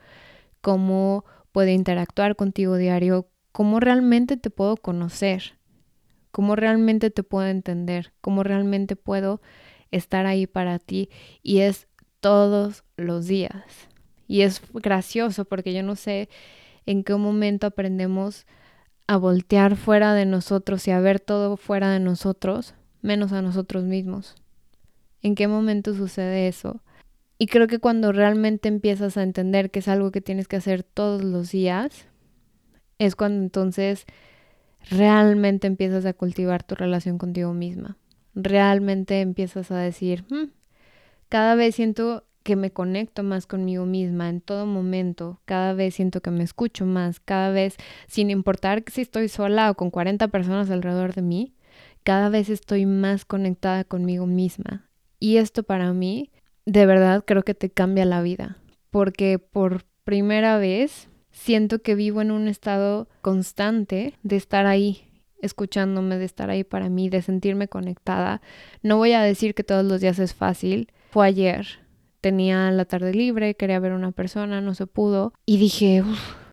[0.61, 3.27] ¿Cómo puedo interactuar contigo diario?
[3.51, 5.58] ¿Cómo realmente te puedo conocer?
[6.31, 8.13] ¿Cómo realmente te puedo entender?
[8.21, 9.41] ¿Cómo realmente puedo
[9.91, 11.09] estar ahí para ti
[11.41, 11.87] y es
[12.19, 13.63] todos los días.
[14.27, 16.29] Y es gracioso porque yo no sé
[16.85, 18.45] en qué momento aprendemos
[19.07, 23.83] a voltear fuera de nosotros y a ver todo fuera de nosotros, menos a nosotros
[23.83, 24.35] mismos.
[25.21, 26.81] ¿En qué momento sucede eso?
[27.37, 30.83] Y creo que cuando realmente empiezas a entender que es algo que tienes que hacer
[30.83, 32.05] todos los días,
[32.99, 34.05] es cuando entonces
[34.89, 37.97] realmente empiezas a cultivar tu relación contigo misma.
[38.35, 40.49] Realmente empiezas a decir, hmm,
[41.29, 46.21] cada vez siento que me conecto más conmigo misma en todo momento, cada vez siento
[46.21, 47.75] que me escucho más, cada vez,
[48.07, 51.53] sin importar si estoy sola o con 40 personas alrededor de mí,
[52.03, 54.89] cada vez estoy más conectada conmigo misma.
[55.19, 56.31] Y esto para mí,
[56.65, 58.57] de verdad, creo que te cambia la vida,
[58.89, 65.07] porque por primera vez siento que vivo en un estado constante de estar ahí,
[65.41, 68.41] escuchándome, de estar ahí para mí, de sentirme conectada.
[68.83, 70.91] No voy a decir que todos los días es fácil.
[71.11, 71.65] Fue ayer.
[72.19, 75.33] Tenía la tarde libre, quería ver a una persona, no se pudo.
[75.45, 76.03] Y dije,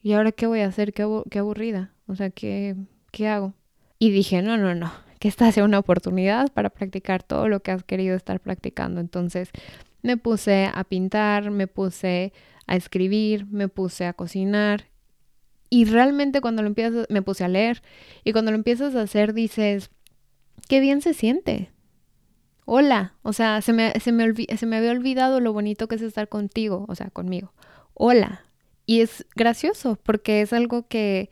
[0.02, 0.92] ¿y ahora qué voy a hacer?
[0.92, 1.90] Qué, aburrida.
[2.06, 2.76] O sea, ¿qué,
[3.10, 3.54] ¿qué hago?
[3.98, 7.72] Y dije, no, no, no, que esta sea una oportunidad para practicar todo lo que
[7.72, 9.00] has querido estar practicando.
[9.00, 9.50] Entonces
[10.02, 12.32] me puse a pintar, me puse
[12.66, 14.86] a escribir, me puse a cocinar
[15.70, 17.82] y realmente cuando lo empiezas, me puse a leer
[18.24, 19.90] y cuando lo empiezas a hacer dices,
[20.68, 21.70] qué bien se siente.
[22.64, 26.02] Hola, o sea, se me, se me, se me había olvidado lo bonito que es
[26.02, 27.52] estar contigo, o sea, conmigo.
[27.94, 28.42] Hola.
[28.86, 31.30] Y es gracioso porque es algo que,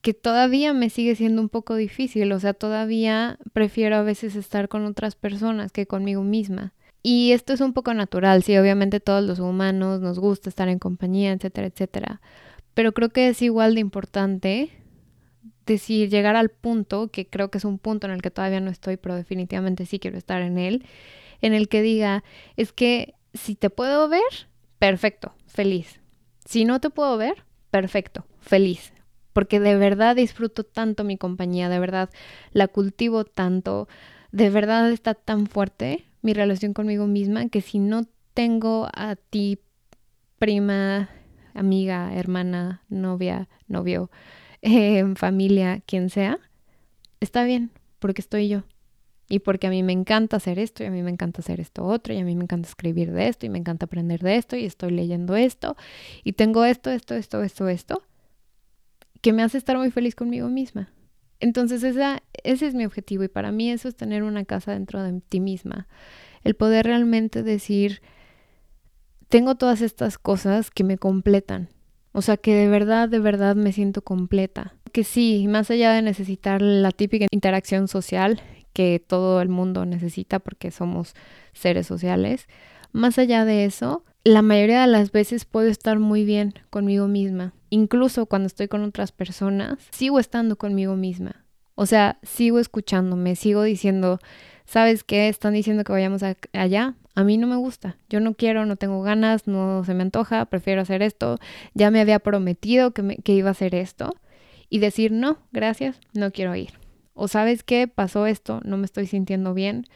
[0.00, 4.68] que todavía me sigue siendo un poco difícil, o sea, todavía prefiero a veces estar
[4.68, 6.72] con otras personas que conmigo misma.
[7.02, 10.78] Y esto es un poco natural, sí, obviamente todos los humanos nos gusta estar en
[10.78, 12.20] compañía, etcétera, etcétera.
[12.74, 14.70] Pero creo que es igual de importante
[15.64, 18.70] decir, llegar al punto, que creo que es un punto en el que todavía no
[18.70, 20.84] estoy, pero definitivamente sí quiero estar en él,
[21.40, 22.22] en el que diga,
[22.56, 26.00] es que si te puedo ver, perfecto, feliz.
[26.44, 28.92] Si no te puedo ver, perfecto, feliz.
[29.32, 32.10] Porque de verdad disfruto tanto mi compañía, de verdad
[32.52, 33.88] la cultivo tanto,
[34.32, 38.04] de verdad está tan fuerte mi relación conmigo misma que si no
[38.34, 39.58] tengo a ti,
[40.38, 41.10] prima,
[41.54, 44.10] amiga, hermana, novia, novio,
[44.62, 46.38] eh, familia, quien sea,
[47.20, 48.64] está bien, porque estoy yo.
[49.28, 51.84] Y porque a mí me encanta hacer esto, y a mí me encanta hacer esto
[51.84, 54.56] otro, y a mí me encanta escribir de esto, y me encanta aprender de esto,
[54.56, 55.76] y estoy leyendo esto,
[56.24, 58.02] y tengo esto, esto, esto, esto, esto,
[59.20, 60.90] que me hace estar muy feliz conmigo misma.
[61.40, 65.02] Entonces esa, ese es mi objetivo, y para mí eso es tener una casa dentro
[65.02, 65.88] de ti misma.
[66.44, 68.02] El poder realmente decir,
[69.28, 71.68] tengo todas estas cosas que me completan.
[72.12, 74.74] O sea, que de verdad, de verdad me siento completa.
[74.92, 80.38] Que sí, más allá de necesitar la típica interacción social que todo el mundo necesita
[80.38, 81.14] porque somos
[81.52, 82.48] seres sociales,
[82.92, 87.52] más allá de eso, la mayoría de las veces puedo estar muy bien conmigo misma.
[87.70, 91.44] Incluso cuando estoy con otras personas, sigo estando conmigo misma.
[91.76, 94.18] O sea, sigo escuchándome, sigo diciendo,
[94.66, 95.28] ¿sabes qué?
[95.28, 96.94] Están diciendo que vayamos allá.
[97.14, 97.96] A mí no me gusta.
[98.08, 101.38] Yo no quiero, no tengo ganas, no se me antoja, prefiero hacer esto.
[101.72, 104.14] Ya me había prometido que, que iba a hacer esto.
[104.68, 106.72] Y decir, no, gracias, no quiero ir.
[107.14, 109.86] O sabes qué, pasó esto, no me estoy sintiendo bien.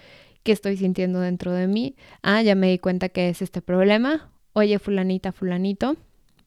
[0.43, 1.97] ¿Qué estoy sintiendo dentro de mí?
[2.23, 4.31] Ah, ya me di cuenta que es este problema.
[4.53, 5.97] Oye, fulanita, fulanito,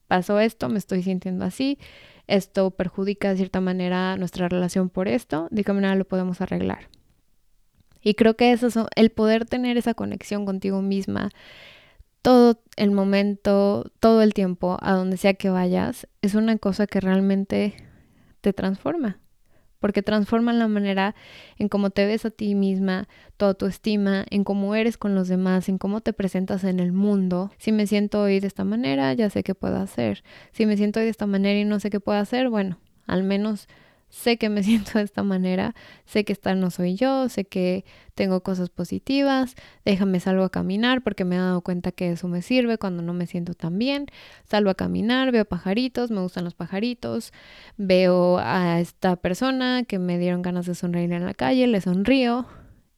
[0.08, 1.78] pasó esto, me estoy sintiendo así.
[2.26, 5.48] Esto perjudica de cierta manera nuestra relación por esto.
[5.50, 6.88] ¿De qué manera lo podemos arreglar?
[8.02, 11.30] Y creo que eso es el poder tener esa conexión contigo misma
[12.22, 17.00] todo el momento, todo el tiempo, a donde sea que vayas, es una cosa que
[17.00, 17.74] realmente
[18.40, 19.18] te transforma.
[19.78, 21.14] Porque transforma la manera
[21.56, 25.28] en cómo te ves a ti misma, toda tu estima, en cómo eres con los
[25.28, 27.50] demás, en cómo te presentas en el mundo.
[27.58, 30.24] Si me siento hoy de esta manera, ya sé qué puedo hacer.
[30.52, 33.22] Si me siento hoy de esta manera y no sé qué puedo hacer, bueno, al
[33.22, 33.68] menos
[34.08, 37.84] sé que me siento de esta manera, sé que esta no soy yo, sé que
[38.14, 42.42] tengo cosas positivas, déjame salgo a caminar porque me he dado cuenta que eso me
[42.42, 44.06] sirve cuando no me siento tan bien,
[44.44, 47.32] salgo a caminar, veo pajaritos, me gustan los pajaritos,
[47.76, 52.46] veo a esta persona que me dieron ganas de sonreír en la calle, le sonrío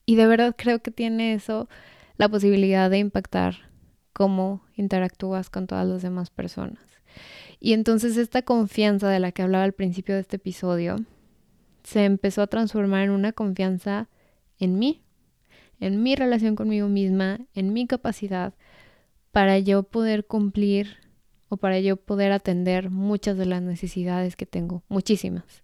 [0.06, 1.68] y de verdad creo que tiene eso
[2.16, 3.70] la posibilidad de impactar
[4.12, 6.89] cómo interactúas con todas las demás personas.
[7.60, 10.96] Y entonces esta confianza de la que hablaba al principio de este episodio
[11.84, 14.08] se empezó a transformar en una confianza
[14.58, 15.02] en mí,
[15.78, 18.54] en mi relación conmigo misma, en mi capacidad
[19.32, 20.96] para yo poder cumplir
[21.48, 25.62] o para yo poder atender muchas de las necesidades que tengo, muchísimas.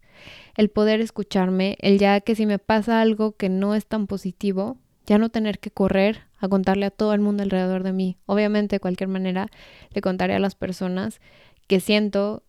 [0.57, 4.79] El poder escucharme, el ya que si me pasa algo que no es tan positivo,
[5.07, 8.17] ya no tener que correr a contarle a todo el mundo alrededor de mí.
[8.27, 9.49] Obviamente, de cualquier manera,
[9.91, 11.21] le contaré a las personas
[11.67, 12.43] que siento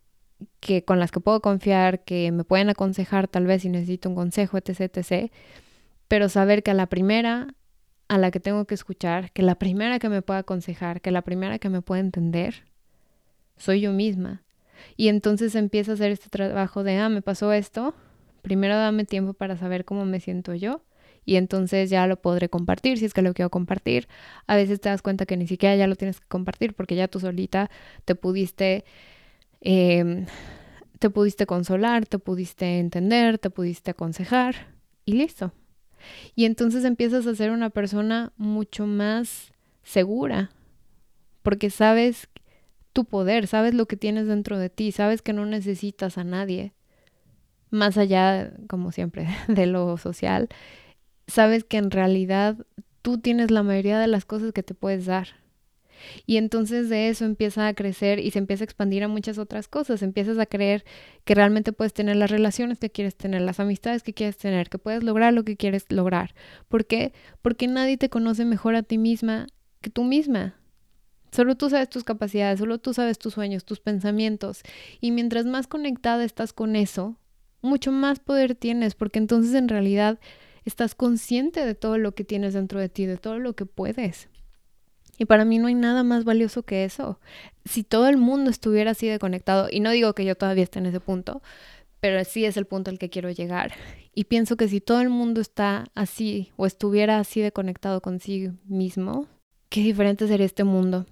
[0.60, 4.14] que con las que puedo confiar, que me pueden aconsejar tal vez si necesito un
[4.14, 5.32] consejo, etc, etc.
[6.06, 7.54] Pero saber que a la primera
[8.08, 11.22] a la que tengo que escuchar, que la primera que me pueda aconsejar, que la
[11.22, 12.64] primera que me pueda entender,
[13.58, 14.42] soy yo misma.
[14.96, 17.94] Y entonces empiezo a hacer este trabajo de, ah, me pasó esto,
[18.40, 20.82] primero dame tiempo para saber cómo me siento yo
[21.28, 24.08] y entonces ya lo podré compartir si es que lo quiero compartir.
[24.46, 27.06] A veces te das cuenta que ni siquiera ya lo tienes que compartir porque ya
[27.06, 27.70] tú solita
[28.06, 28.86] te pudiste,
[29.60, 30.24] em,
[30.98, 34.68] te pudiste consolar, te pudiste entender, te pudiste aconsejar
[35.04, 35.52] y listo.
[36.34, 40.50] Y entonces empiezas a ser una persona mucho más segura
[41.42, 42.30] porque sabes
[42.94, 46.72] tu poder, sabes lo que tienes dentro de ti, sabes que no necesitas a nadie,
[47.68, 50.48] más allá, como siempre, de lo social,
[51.28, 52.56] sabes que en realidad
[53.02, 55.28] tú tienes la mayoría de las cosas que te puedes dar.
[56.26, 59.68] Y entonces de eso empieza a crecer y se empieza a expandir a muchas otras
[59.68, 60.02] cosas.
[60.02, 60.84] Empiezas a creer
[61.24, 64.78] que realmente puedes tener las relaciones que quieres tener, las amistades que quieres tener, que
[64.78, 66.34] puedes lograr lo que quieres lograr.
[66.68, 67.12] ¿Por qué?
[67.42, 69.46] Porque nadie te conoce mejor a ti misma
[69.80, 70.54] que tú misma.
[71.30, 74.62] Solo tú sabes tus capacidades, solo tú sabes tus sueños, tus pensamientos.
[75.00, 77.16] Y mientras más conectada estás con eso,
[77.60, 80.18] mucho más poder tienes, porque entonces en realidad
[80.68, 84.28] estás consciente de todo lo que tienes dentro de ti, de todo lo que puedes.
[85.18, 87.18] Y para mí no hay nada más valioso que eso.
[87.64, 90.78] Si todo el mundo estuviera así de conectado, y no digo que yo todavía esté
[90.78, 91.42] en ese punto,
[92.00, 93.72] pero sí es el punto al que quiero llegar.
[94.14, 98.52] Y pienso que si todo el mundo está así o estuviera así de conectado consigo
[98.64, 99.26] mismo,
[99.68, 101.06] qué diferente sería este mundo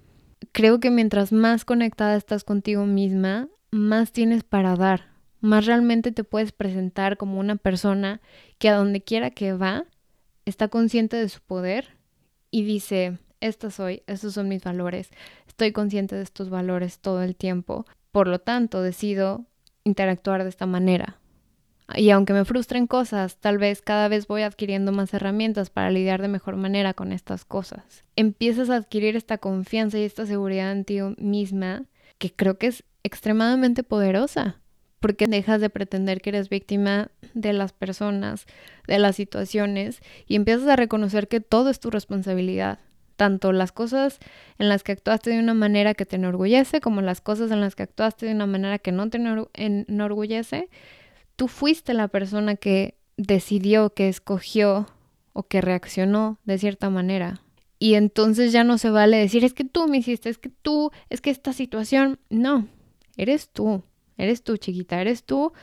[0.51, 5.09] creo que mientras más conectada estás contigo misma, más tienes para dar,
[5.41, 8.21] más realmente te puedes presentar como una persona
[8.57, 9.85] que a donde quiera que va,
[10.45, 11.97] está consciente de su poder
[12.51, 15.11] y dice, esta soy, estos son mis valores,
[15.47, 19.45] estoy consciente de estos valores todo el tiempo, por lo tanto decido
[19.83, 21.19] interactuar de esta manera,
[21.95, 26.21] y aunque me frustren cosas, tal vez cada vez voy adquiriendo más herramientas para lidiar
[26.21, 28.03] de mejor manera con estas cosas.
[28.15, 31.85] Empiezas a adquirir esta confianza y esta seguridad en ti misma
[32.17, 34.59] que creo que es extremadamente poderosa,
[34.99, 38.45] porque dejas de pretender que eres víctima de las personas,
[38.87, 42.79] de las situaciones, y empiezas a reconocer que todo es tu responsabilidad.
[43.15, 44.19] Tanto las cosas
[44.59, 47.75] en las que actuaste de una manera que te enorgullece, como las cosas en las
[47.75, 49.19] que actuaste de una manera que no te
[49.55, 50.69] enorgullece,
[51.35, 54.87] tú fuiste la persona que decidió, que escogió
[55.33, 57.41] o que reaccionó de cierta manera.
[57.79, 60.91] Y entonces ya no se vale decir, es que tú me hiciste, es que tú,
[61.09, 62.67] es que esta situación, no,
[63.17, 63.83] eres tú,
[64.17, 65.53] eres tú chiquita, eres tú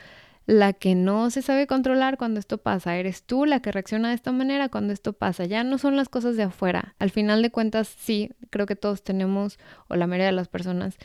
[0.47, 4.15] la que no se sabe controlar cuando esto pasa, eres tú la que reacciona de
[4.15, 6.95] esta manera cuando esto pasa, ya no son las cosas de afuera.
[6.99, 10.97] Al final de cuentas, sí, creo que todos tenemos, o la mayoría de las personas,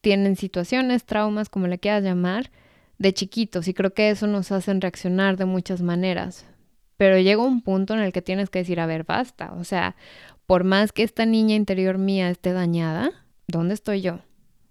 [0.00, 2.50] tienen situaciones, traumas, como le quieras llamar,
[2.98, 6.46] de chiquitos y creo que eso nos hacen reaccionar de muchas maneras.
[6.96, 9.52] Pero llega un punto en el que tienes que decir, a ver, basta.
[9.54, 9.94] O sea,
[10.46, 13.12] por más que esta niña interior mía esté dañada,
[13.46, 14.20] ¿dónde estoy yo?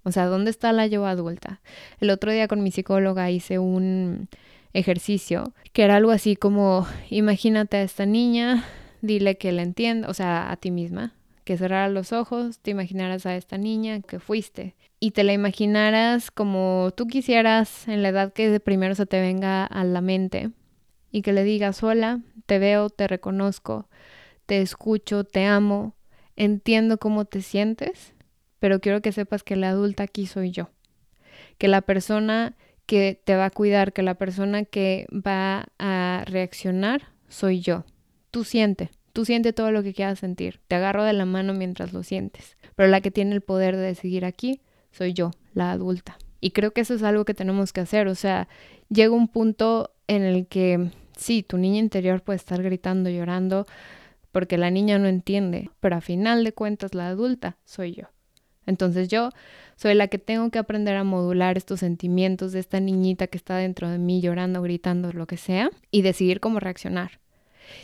[0.08, 1.60] O sea, ¿dónde está la yo adulta?
[2.00, 4.30] El otro día con mi psicóloga hice un
[4.72, 8.63] ejercicio que era algo así como, imagínate a esta niña,
[9.02, 13.26] dile que la entienda, o sea, a ti misma, que cerraras los ojos, te imaginaras
[13.26, 18.32] a esta niña que fuiste y te la imaginaras como tú quisieras en la edad
[18.32, 20.52] que de primero se te venga a la mente
[21.12, 23.89] y que le digas, hola, te veo, te reconozco,
[24.46, 25.96] te escucho, te amo,
[26.38, 28.13] entiendo cómo te sientes,
[28.60, 30.70] pero quiero que sepas que la adulta aquí soy yo,
[31.58, 37.10] que la persona que te va a cuidar, que la persona que va a reaccionar
[37.28, 37.86] soy yo.
[38.32, 41.93] Tú siente, tú siente todo lo que quieras sentir, te agarro de la mano mientras
[41.93, 46.17] lo sientes, pero la que tiene el poder de decidir aquí soy yo, la adulta.
[46.39, 48.08] Y creo que eso es algo que tenemos que hacer.
[48.08, 48.48] O sea,
[48.89, 53.65] llega un punto en el que sí, tu niña interior puede estar gritando, llorando,
[54.32, 58.04] porque la niña no entiende, pero a final de cuentas la adulta soy yo.
[58.67, 59.32] Entonces yo
[59.75, 63.57] soy la que tengo que aprender a modular estos sentimientos de esta niñita que está
[63.57, 67.20] dentro de mí llorando, gritando, lo que sea, y decidir cómo reaccionar.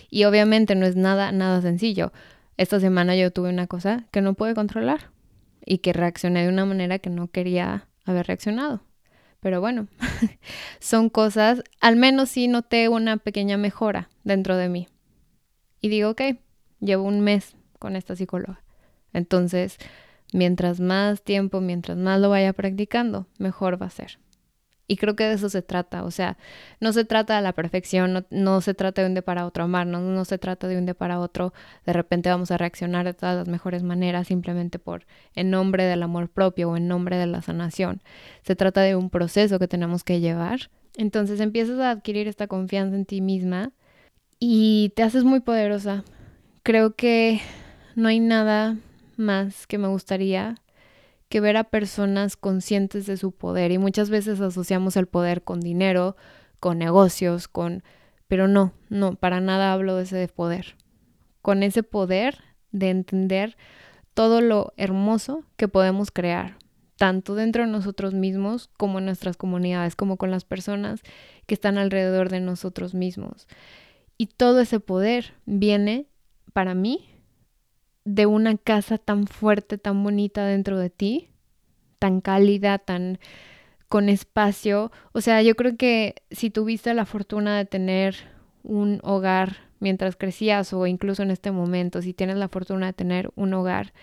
[0.10, 2.12] Y obviamente no es nada, nada sencillo.
[2.58, 5.12] Esta semana yo tuve una cosa que no pude controlar
[5.66, 8.84] y que reaccioné de una manera que no quería haber reaccionado.
[9.40, 9.88] Pero bueno,
[10.80, 14.88] son cosas, al menos sí noté una pequeña mejora dentro de mí.
[15.82, 16.22] Y digo, ok,
[16.80, 18.64] llevo un mes con esta psicóloga.
[19.12, 19.78] Entonces,
[20.34, 24.20] mientras más tiempo, mientras más lo vaya practicando, mejor va a ser.
[24.86, 26.38] Y creo que de eso se trata, o sea,
[26.82, 30.02] no se trata de la perfección, no, se trata de un día para otro amarnos,
[30.02, 31.54] no, se trata de un día para otro,
[31.86, 35.06] de repente vamos a reaccionar de todas las mejores maneras simplemente por
[35.36, 38.02] en nombre del amor propio o en nombre de la sanación.
[38.44, 40.70] Se trata de un proceso que tenemos que llevar.
[40.98, 43.72] Entonces empiezas a adquirir esta confianza en ti misma
[44.38, 46.04] y te haces muy poderosa.
[46.62, 47.40] Creo que
[47.96, 48.76] no hay nada
[49.18, 50.56] más que me gustaría
[51.30, 55.60] que ver a personas conscientes de su poder y muchas veces asociamos el poder con
[55.60, 56.16] dinero,
[56.60, 57.84] con negocios, con...
[58.28, 60.76] Pero no, no, para nada hablo de ese poder.
[61.42, 62.40] Con ese poder
[62.72, 63.58] de entender
[64.14, 66.58] todo lo hermoso que podemos crear,
[66.98, 71.02] tanto dentro de nosotros mismos como en nuestras comunidades, como con las personas
[71.48, 73.48] que están alrededor de nosotros mismos.
[74.18, 76.06] Y todo ese poder viene,
[76.54, 77.10] para mí,
[78.06, 81.30] de una casa tan fuerte, tan bonita dentro de ti,
[82.00, 83.20] tan cálida, tan
[83.88, 84.92] con espacio.
[85.12, 88.16] O sea, yo creo que si tuviste la fortuna de tener
[88.64, 93.32] un hogar mientras crecías o incluso en este momento, si tienes la fortuna de tener
[93.36, 93.94] un hogar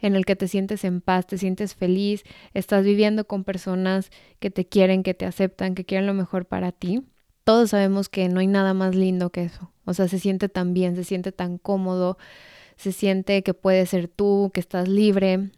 [0.00, 4.50] en el que te sientes en paz, te sientes feliz, estás viviendo con personas que
[4.50, 7.02] te quieren, que te aceptan, que quieren lo mejor para ti,
[7.44, 9.70] todos sabemos que no hay nada más lindo que eso.
[9.84, 12.18] O sea, se siente tan bien, se siente tan cómodo,
[12.76, 15.50] se siente que puedes ser tú, que estás libre,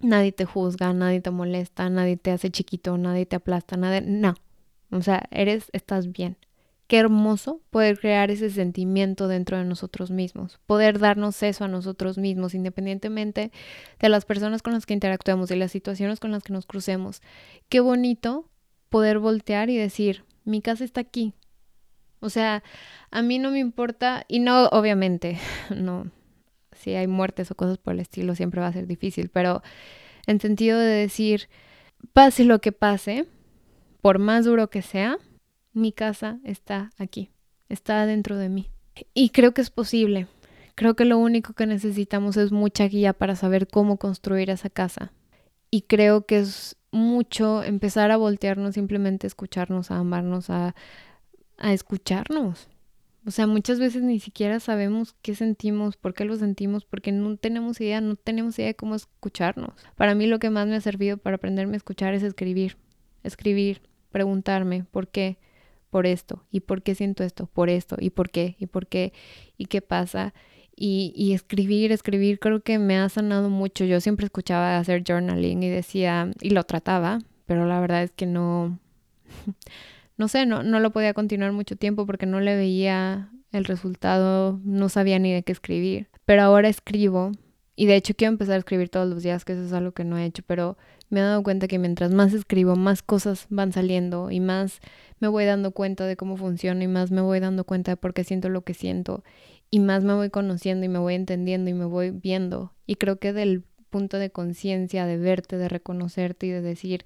[0.00, 4.34] nadie te juzga, nadie te molesta, nadie te hace chiquito, nadie te aplasta, nadie, no.
[4.90, 6.36] O sea, eres, estás bien.
[6.86, 12.18] Qué hermoso poder crear ese sentimiento dentro de nosotros mismos, poder darnos eso a nosotros
[12.18, 13.50] mismos, independientemente
[13.98, 17.22] de las personas con las que interactuemos, de las situaciones con las que nos crucemos.
[17.70, 18.50] Qué bonito
[18.90, 21.32] poder voltear y decir, mi casa está aquí.
[22.20, 22.62] O sea,
[23.10, 25.38] a mí no me importa, y no, obviamente,
[25.74, 26.10] no,
[26.84, 29.62] si hay muertes o cosas por el estilo, siempre va a ser difícil, pero
[30.26, 31.48] en sentido de decir,
[32.12, 33.26] pase lo que pase,
[34.00, 35.18] por más duro que sea,
[35.72, 37.30] mi casa está aquí,
[37.68, 38.70] está dentro de mí.
[39.12, 40.28] Y creo que es posible.
[40.76, 45.12] Creo que lo único que necesitamos es mucha guía para saber cómo construir esa casa.
[45.70, 50.74] Y creo que es mucho empezar a voltearnos, simplemente escucharnos, a amarnos, a,
[51.58, 52.68] a escucharnos.
[53.26, 57.36] O sea, muchas veces ni siquiera sabemos qué sentimos, por qué lo sentimos, porque no
[57.36, 59.72] tenemos idea, no tenemos idea de cómo escucharnos.
[59.96, 62.76] Para mí lo que más me ha servido para aprenderme a escuchar es escribir.
[63.22, 65.38] Escribir, preguntarme por qué,
[65.88, 69.14] por esto, y por qué siento esto, por esto, y por qué, y por qué,
[69.56, 70.34] y qué pasa.
[70.76, 73.84] Y, y escribir, escribir, creo que me ha sanado mucho.
[73.86, 78.26] Yo siempre escuchaba hacer journaling y decía, y lo trataba, pero la verdad es que
[78.26, 78.78] no
[80.16, 84.60] no sé, no, no lo podía continuar mucho tiempo porque no le veía el resultado,
[84.64, 86.08] no sabía ni de qué escribir.
[86.24, 87.32] Pero ahora escribo
[87.76, 90.04] y de hecho quiero empezar a escribir todos los días, que eso es algo que
[90.04, 90.76] no he hecho, pero
[91.10, 94.80] me he dado cuenta que mientras más escribo, más cosas van saliendo y más
[95.20, 98.14] me voy dando cuenta de cómo funciona y más me voy dando cuenta de por
[98.14, 99.24] qué siento lo que siento
[99.70, 102.72] y más me voy conociendo y me voy entendiendo y me voy viendo.
[102.86, 107.04] Y creo que del punto de conciencia, de verte, de reconocerte y de decir,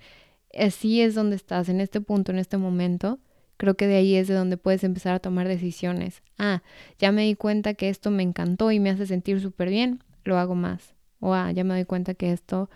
[0.57, 3.19] así es donde estás, en este punto, en este momento,
[3.57, 6.23] creo que de ahí es de donde puedes empezar a tomar decisiones.
[6.39, 6.63] Ah,
[6.99, 10.39] ya me di cuenta que esto me encantó y me hace sentir súper bien, lo
[10.39, 10.95] hago más.
[11.21, 12.71] O ah, ya me doy cuenta que esto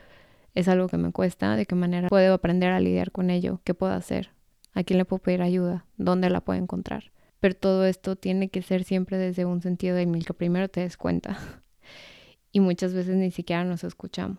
[0.54, 3.74] es algo que me cuesta, de qué manera puedo aprender a lidiar con ello, qué
[3.74, 4.30] puedo hacer,
[4.74, 7.12] a quién le puedo pedir ayuda, dónde la puedo encontrar.
[7.40, 10.96] Pero todo esto tiene que ser siempre desde un sentido de que primero te des
[10.96, 11.38] cuenta.
[12.52, 14.38] y muchas veces ni siquiera nos escuchamos.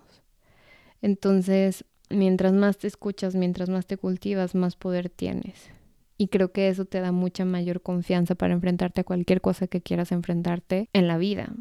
[1.02, 5.70] Entonces, mientras más te escuchas, mientras más te cultivas, más poder tienes.
[6.18, 9.82] Y creo que eso te da mucha mayor confianza para enfrentarte a cualquier cosa que
[9.82, 11.54] quieras enfrentarte en la vida.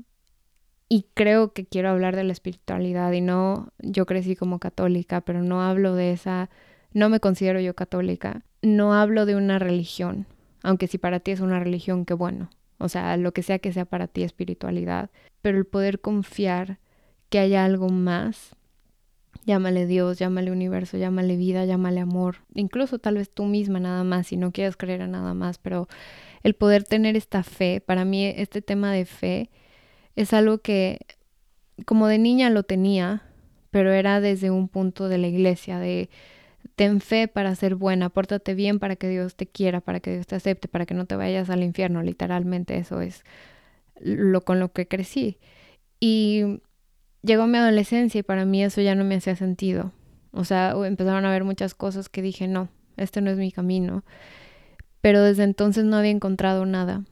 [0.89, 5.43] Y creo que quiero hablar de la espiritualidad y no, yo crecí como católica, pero
[5.43, 6.51] no hablo de esa,
[6.93, 10.27] no me considero yo católica, no hablo de una religión,
[10.63, 12.51] aunque si para ti es una religión, qué bueno.
[12.79, 16.79] O sea, lo que sea que sea para ti espiritualidad, pero el poder confiar
[17.31, 18.55] que haya algo más
[19.45, 24.29] Llámale Dios, llámale universo, llámale vida, llámale amor, incluso tal vez tú misma nada más,
[24.29, 25.89] si no quieres creer a nada más, pero
[26.45, 29.51] el poder tener esta fe, para mí este tema de fe
[30.15, 31.01] es algo que
[31.87, 33.23] como de niña lo tenía,
[33.71, 36.09] pero era desde un punto de la iglesia, de
[36.77, 40.27] ten fe para ser buena, pórtate bien para que Dios te quiera, para que Dios
[40.27, 43.25] te acepte, para que no te vayas al infierno, literalmente eso es
[44.01, 45.39] lo con lo que crecí.
[46.01, 46.61] Y
[47.23, 49.93] llegó mi adolescencia y para mí eso ya no me hacía sentido.
[50.33, 54.05] O sea, empezaron a haber muchas cosas que dije, no, este no es mi camino.
[55.01, 57.05] Pero desde entonces no había encontrado nada.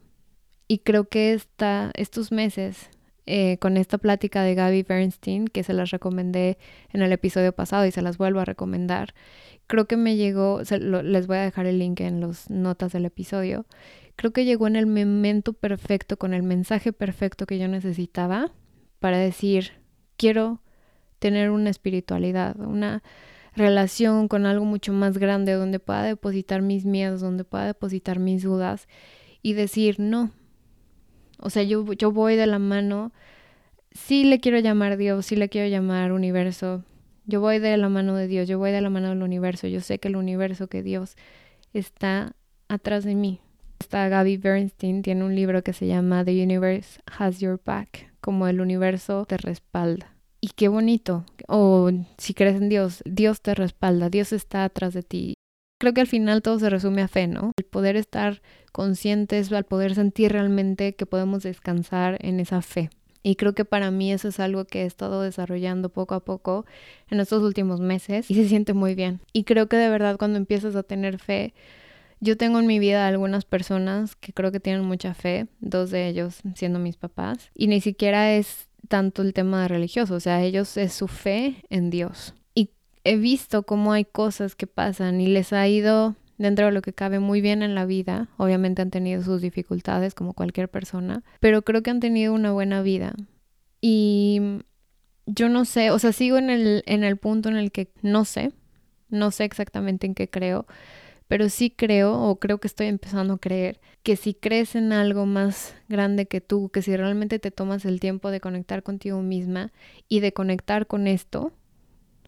[0.69, 2.91] Y creo que esta, estos meses
[3.33, 6.59] eh, con esta plática de Gaby Bernstein, que se las recomendé
[6.93, 9.15] en el episodio pasado y se las vuelvo a recomendar,
[9.67, 13.67] creo que me llegó, les voy a dejar el link en las notas del episodio,
[14.17, 18.51] creo que llegó en el momento perfecto, con el mensaje perfecto que yo necesitaba
[18.99, 19.80] para decir,
[20.21, 20.61] quiero
[21.19, 23.03] tener una espiritualidad, una
[23.57, 28.43] relación con algo mucho más grande donde pueda depositar mis miedos, donde pueda depositar mis
[28.43, 28.87] dudas
[29.41, 30.31] y decir, no,
[31.39, 33.13] o sea, yo, yo voy de la mano,
[33.93, 36.85] sí le quiero llamar Dios, sí le quiero llamar universo,
[37.25, 39.81] yo voy de la mano de Dios, yo voy de la mano del universo, yo
[39.81, 41.17] sé que el universo, que Dios
[41.73, 42.35] está
[42.69, 43.41] atrás de mí.
[43.79, 48.47] Esta Gaby Bernstein tiene un libro que se llama The Universe Has Your Back, como
[48.47, 50.10] el universo te respalda.
[50.41, 51.25] Y qué bonito.
[51.49, 55.35] O si crees en Dios, Dios te respalda, Dios está atrás de ti.
[55.79, 57.53] Creo que al final todo se resume a fe, ¿no?
[57.57, 62.91] El poder estar conscientes, al poder sentir realmente que podemos descansar en esa fe.
[63.23, 66.65] Y creo que para mí eso es algo que he estado desarrollando poco a poco
[67.11, 69.21] en estos últimos meses y se siente muy bien.
[69.33, 71.53] Y creo que de verdad cuando empiezas a tener fe,
[72.21, 76.09] yo tengo en mi vida algunas personas que creo que tienen mucha fe, dos de
[76.09, 80.77] ellos siendo mis papás, y ni siquiera es tanto el tema religioso, o sea, ellos
[80.77, 82.35] es su fe en Dios
[83.05, 86.93] he visto cómo hay cosas que pasan y les ha ido dentro de lo que
[86.93, 88.29] cabe muy bien en la vida.
[88.37, 92.83] Obviamente han tenido sus dificultades como cualquier persona, pero creo que han tenido una buena
[92.83, 93.15] vida.
[93.81, 94.41] Y
[95.27, 98.25] yo no sé, o sea, sigo en el, en el punto en el que no
[98.25, 98.53] sé,
[99.09, 100.67] no sé exactamente en qué creo,
[101.31, 105.27] pero sí creo, o creo que estoy empezando a creer, que si crees en algo
[105.27, 109.71] más grande que tú, que si realmente te tomas el tiempo de conectar contigo misma
[110.09, 111.53] y de conectar con esto,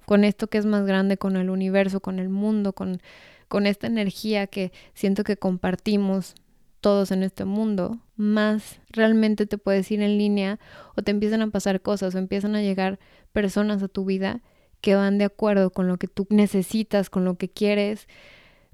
[0.07, 3.03] con esto que es más grande, con el universo, con el mundo, con,
[3.49, 6.37] con esta energía que siento que compartimos
[6.81, 10.61] todos en este mundo, más realmente te puedes ir en línea
[10.95, 13.01] o te empiezan a pasar cosas o empiezan a llegar
[13.33, 14.43] personas a tu vida
[14.81, 18.07] que van de acuerdo con lo que tú necesitas, con lo que quieres,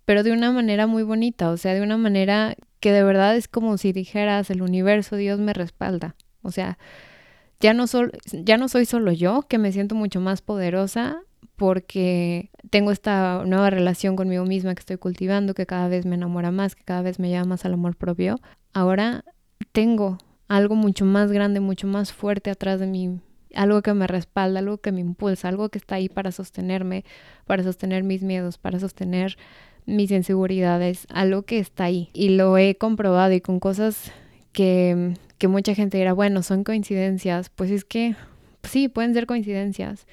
[0.09, 3.47] pero de una manera muy bonita, o sea, de una manera que de verdad es
[3.47, 6.17] como si dijeras, el universo, Dios me respalda.
[6.41, 6.79] O sea,
[7.61, 7.85] ya no,
[8.33, 11.21] ya no soy solo yo, que me siento mucho más poderosa
[11.57, 16.53] porque tengo esta nueva relación conmigo misma que estoy cultivando, que cada vez me enamora
[16.53, 18.41] más, que cada vez me llama más al amor propio.
[18.73, 19.27] Ahora
[19.73, 20.17] tengo
[20.49, 23.21] algo mucho más grande, mucho más fuerte atrás de mí,
[23.55, 27.05] algo que me respalda, algo que me impulsa, algo que está ahí para sostenerme,
[27.45, 29.37] para sostener mis miedos, para sostener
[29.89, 32.11] mis inseguridades, algo que está ahí.
[32.13, 34.13] Y lo he comprobado y con cosas
[34.53, 38.17] que que mucha gente dirá, bueno, son coincidencias, pues es que
[38.65, 40.07] sí, pueden ser coincidencias,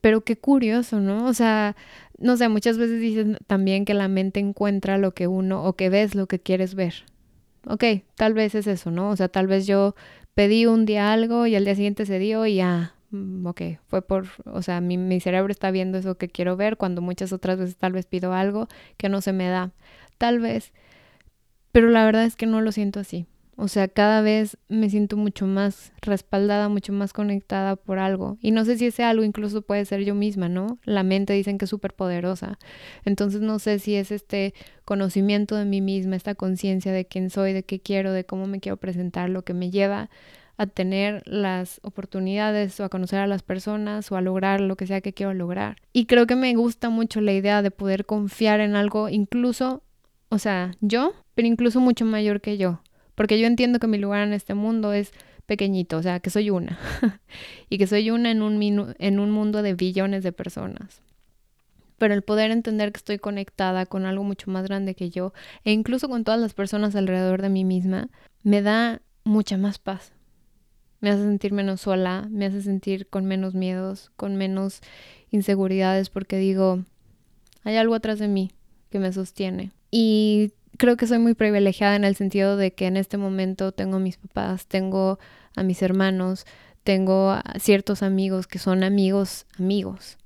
[0.00, 1.26] pero qué curioso, ¿no?
[1.26, 1.76] O sea,
[2.18, 5.90] no sé, muchas veces dicen también que la mente encuentra lo que uno o que
[5.90, 6.94] ves lo que quieres ver.
[7.66, 9.10] Ok, tal vez es eso, ¿no?
[9.10, 9.94] O sea, tal vez yo
[10.34, 12.94] pedí un día algo y al día siguiente se dio y ya,
[13.44, 17.02] ok, fue por, o sea, mi, mi cerebro está viendo eso que quiero ver cuando
[17.02, 19.72] muchas otras veces tal vez pido algo que no se me da.
[20.18, 20.72] Tal vez,
[21.72, 23.26] pero la verdad es que no lo siento así.
[23.62, 28.38] O sea, cada vez me siento mucho más respaldada, mucho más conectada por algo.
[28.40, 30.78] Y no sé si ese algo incluso puede ser yo misma, ¿no?
[30.84, 32.58] La mente dicen que es súper poderosa.
[33.04, 34.54] Entonces no sé si es este
[34.86, 38.60] conocimiento de mí misma, esta conciencia de quién soy, de qué quiero, de cómo me
[38.60, 40.08] quiero presentar, lo que me lleva
[40.60, 44.86] a tener las oportunidades o a conocer a las personas o a lograr lo que
[44.86, 45.78] sea que quiero lograr.
[45.94, 49.82] Y creo que me gusta mucho la idea de poder confiar en algo incluso,
[50.28, 52.82] o sea, yo, pero incluso mucho mayor que yo.
[53.14, 55.12] Porque yo entiendo que mi lugar en este mundo es
[55.46, 56.78] pequeñito, o sea, que soy una.
[57.70, 61.00] y que soy una en un, en un mundo de billones de personas.
[61.96, 65.32] Pero el poder entender que estoy conectada con algo mucho más grande que yo,
[65.64, 68.10] e incluso con todas las personas alrededor de mí misma,
[68.42, 70.12] me da mucha más paz.
[71.00, 74.80] Me hace sentir menos sola, me hace sentir con menos miedos, con menos
[75.30, 76.84] inseguridades, porque digo,
[77.64, 78.52] hay algo atrás de mí
[78.90, 79.72] que me sostiene.
[79.90, 83.96] Y creo que soy muy privilegiada en el sentido de que en este momento tengo
[83.96, 85.18] a mis papás, tengo
[85.56, 86.46] a mis hermanos,
[86.84, 90.18] tengo a ciertos amigos que son amigos, amigos.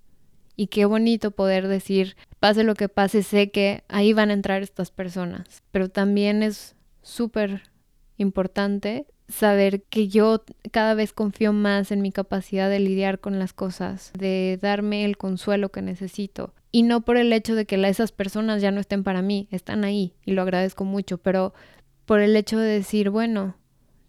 [0.57, 4.63] Y qué bonito poder decir, pase lo que pase, sé que ahí van a entrar
[4.63, 5.63] estas personas.
[5.73, 7.63] Pero también es súper
[8.17, 13.53] importante saber que yo cada vez confío más en mi capacidad de lidiar con las
[13.53, 16.53] cosas, de darme el consuelo que necesito.
[16.73, 19.85] Y no por el hecho de que esas personas ya no estén para mí, están
[19.85, 21.55] ahí y lo agradezco mucho, pero
[22.05, 23.57] por el hecho de decir, bueno,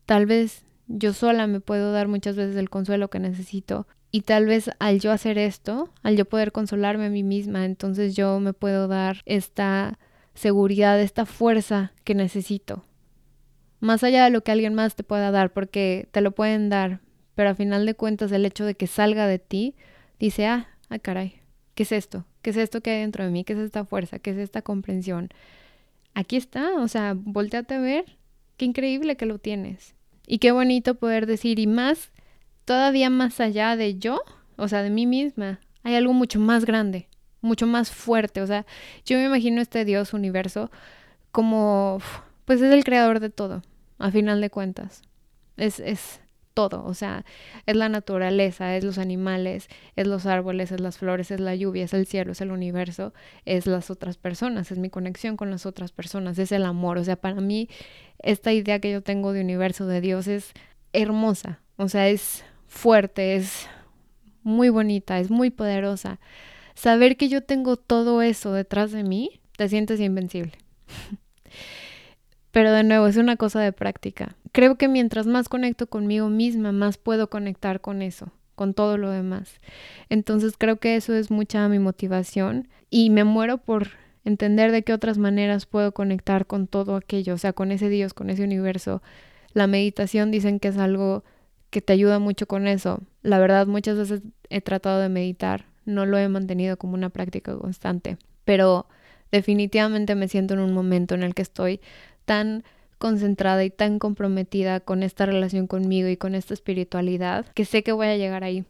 [0.05, 4.45] tal vez yo sola me puedo dar muchas veces el consuelo que necesito y tal
[4.45, 8.53] vez al yo hacer esto, al yo poder consolarme a mí misma, entonces yo me
[8.53, 9.99] puedo dar esta
[10.33, 12.83] seguridad, esta fuerza que necesito
[13.79, 17.01] más allá de lo que alguien más te pueda dar, porque te lo pueden dar,
[17.35, 19.75] pero a final de cuentas el hecho de que salga de ti,
[20.19, 21.41] dice, ah, ah, caray,
[21.75, 22.25] ¿qué es esto?
[22.41, 23.43] ¿Qué es esto que hay dentro de mí?
[23.43, 24.19] ¿Qué es esta fuerza?
[24.19, 25.29] ¿Qué es esta comprensión?
[26.13, 28.05] Aquí está, o sea, volteate a ver,
[28.57, 29.95] qué increíble que lo tienes.
[30.27, 32.11] Y qué bonito poder decir, y más,
[32.63, 34.21] todavía más allá de yo,
[34.55, 37.07] o sea, de mí misma, hay algo mucho más grande,
[37.41, 38.41] mucho más fuerte.
[38.41, 38.65] O sea,
[39.05, 40.71] yo me imagino este Dios universo
[41.31, 41.99] como,
[42.45, 43.61] pues es el creador de todo,
[43.97, 45.01] a final de cuentas.
[45.57, 46.21] Es, es
[46.55, 47.25] todo, o sea,
[47.67, 51.83] es la naturaleza, es los animales, es los árboles, es las flores, es la lluvia,
[51.83, 55.67] es el cielo, es el universo, es las otras personas, es mi conexión con las
[55.67, 56.97] otras personas, es el amor.
[56.97, 57.69] O sea, para mí
[58.19, 60.53] esta idea que yo tengo de universo, de Dios, es
[60.93, 63.67] hermosa, o sea, es fuerte, es
[64.41, 66.19] muy bonita, es muy poderosa.
[66.73, 70.53] Saber que yo tengo todo eso detrás de mí, te sientes invencible.
[72.55, 74.37] Pero de nuevo, es una cosa de práctica.
[74.53, 79.09] Creo que mientras más conecto conmigo misma, más puedo conectar con eso, con todo lo
[79.11, 79.59] demás.
[80.07, 83.89] Entonces creo que eso es mucha mi motivación y me muero por
[84.23, 88.13] entender de qué otras maneras puedo conectar con todo aquello, o sea, con ese Dios,
[88.13, 89.03] con ese universo.
[89.51, 91.25] La meditación dicen que es algo
[91.71, 93.01] que te ayuda mucho con eso.
[93.21, 97.53] La verdad, muchas veces he tratado de meditar, no lo he mantenido como una práctica
[97.57, 98.87] constante, pero
[99.29, 101.81] definitivamente me siento en un momento en el que estoy
[102.25, 102.63] tan
[102.97, 107.91] concentrada y tan comprometida con esta relación conmigo y con esta espiritualidad que sé que
[107.91, 108.65] voy a llegar ahí.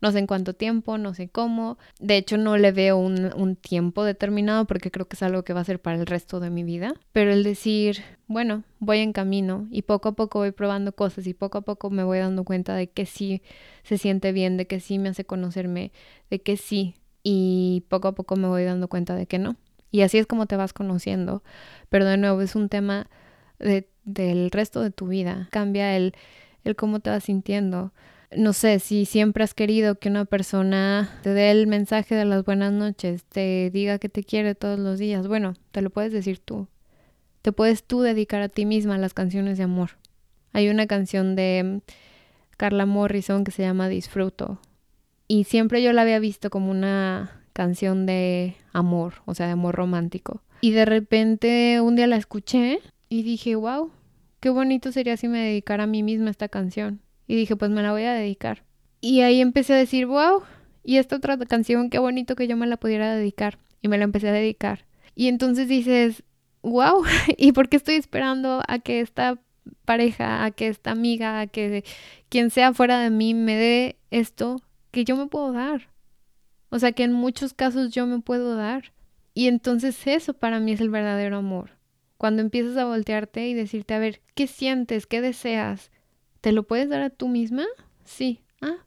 [0.00, 1.78] No sé en cuánto tiempo, no sé cómo.
[2.00, 5.52] De hecho, no le veo un, un, tiempo determinado porque creo que es algo que
[5.52, 6.94] va a ser para el resto de mi vida.
[7.12, 11.34] Pero el decir, bueno, voy en camino y poco a poco voy probando cosas y
[11.34, 13.42] poco a poco me voy dando cuenta de que sí
[13.82, 15.92] se siente bien, de que sí me hace conocerme,
[16.30, 16.94] de que sí.
[17.22, 19.56] Y poco a poco me voy dando cuenta de que no.
[19.90, 21.42] Y así es como te vas conociendo.
[21.88, 23.08] Pero de nuevo, es un tema
[23.58, 25.48] de, del resto de tu vida.
[25.50, 26.14] Cambia el,
[26.64, 27.92] el cómo te vas sintiendo
[28.36, 32.44] no sé, si siempre has querido que una persona te dé el mensaje de las
[32.44, 36.38] buenas noches, te diga que te quiere todos los días, bueno, te lo puedes decir
[36.38, 36.68] tú.
[37.42, 39.92] Te puedes tú dedicar a ti misma las canciones de amor.
[40.52, 41.80] Hay una canción de
[42.56, 44.60] Carla Morrison que se llama Disfruto.
[45.26, 49.74] Y siempre yo la había visto como una canción de amor, o sea, de amor
[49.74, 50.42] romántico.
[50.60, 52.78] Y de repente un día la escuché
[53.08, 53.90] y dije, wow,
[54.38, 57.00] qué bonito sería si me dedicara a mí misma esta canción.
[57.26, 58.62] Y dije, pues me la voy a dedicar.
[59.00, 60.44] Y ahí empecé a decir, wow,
[60.84, 63.58] y esta otra canción, qué bonito que yo me la pudiera dedicar.
[63.82, 64.86] Y me la empecé a dedicar.
[65.16, 66.22] Y entonces dices,
[66.62, 67.02] wow,
[67.36, 69.40] ¿y por qué estoy esperando a que esta
[69.84, 71.84] pareja, a que esta amiga, a que
[72.28, 75.88] quien sea fuera de mí me dé esto que yo me puedo dar?
[76.70, 78.92] O sea, que en muchos casos yo me puedo dar.
[79.34, 81.70] Y entonces eso para mí es el verdadero amor.
[82.16, 85.06] Cuando empiezas a voltearte y decirte, a ver, ¿qué sientes?
[85.06, 85.92] ¿Qué deseas?
[86.40, 87.64] ¿Te lo puedes dar a tú misma?
[88.04, 88.42] Sí.
[88.60, 88.84] Ah,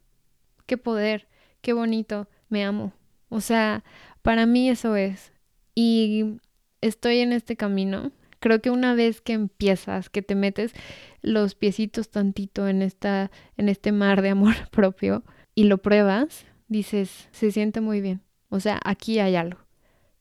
[0.66, 1.28] qué poder,
[1.62, 2.92] qué bonito, me amo.
[3.30, 3.84] O sea,
[4.20, 5.32] para mí eso es.
[5.74, 6.38] Y
[6.82, 8.12] estoy en este camino.
[8.40, 10.72] Creo que una vez que empiezas, que te metes
[11.22, 15.24] los piecitos tantito en esta en este mar de amor propio
[15.54, 18.22] y lo pruebas, dices, se siente muy bien.
[18.48, 19.58] O sea, aquí hay algo.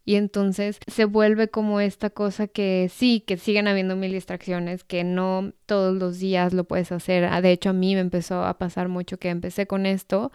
[0.04, 5.04] Y entonces se vuelve como esta cosa que sí, que siguen habiendo mil distracciones, que
[5.04, 7.26] no todos los días lo puedes hacer.
[7.26, 10.32] Ah, de hecho, a mí me empezó a pasar mucho que empecé con esto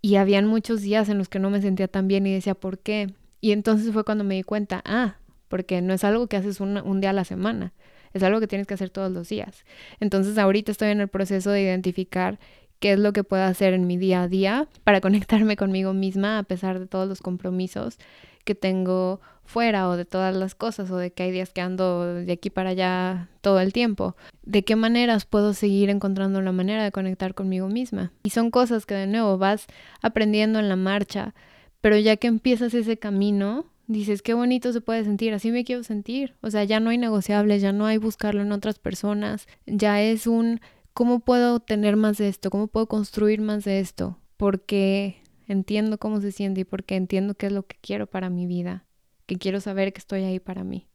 [0.00, 2.78] y habían muchos días en los que no me sentía tan bien y decía, ¿por
[2.78, 3.14] qué?
[3.40, 5.16] Y entonces fue cuando me di cuenta, ah,
[5.48, 7.72] porque no es algo que haces un, un día a la semana,
[8.12, 9.64] es algo que tienes que hacer todos los días.
[10.00, 12.38] Entonces ahorita estoy en el proceso de identificar
[12.82, 16.38] qué es lo que puedo hacer en mi día a día para conectarme conmigo misma
[16.38, 17.96] a pesar de todos los compromisos
[18.44, 22.04] que tengo fuera o de todas las cosas o de que hay días que ando
[22.04, 24.16] de aquí para allá todo el tiempo.
[24.42, 28.10] ¿De qué maneras puedo seguir encontrando la manera de conectar conmigo misma?
[28.24, 29.66] Y son cosas que de nuevo vas
[30.00, 31.36] aprendiendo en la marcha,
[31.80, 35.84] pero ya que empiezas ese camino, dices, qué bonito se puede sentir, así me quiero
[35.84, 36.34] sentir.
[36.40, 40.26] O sea, ya no hay negociables, ya no hay buscarlo en otras personas, ya es
[40.26, 40.60] un,
[40.92, 42.50] ¿cómo puedo tener más de esto?
[42.50, 44.18] ¿Cómo puedo construir más de esto?
[44.36, 48.46] Porque entiendo cómo se siente y porque entiendo qué es lo que quiero para mi
[48.46, 48.84] vida,
[49.26, 50.88] que quiero saber que estoy ahí para mí.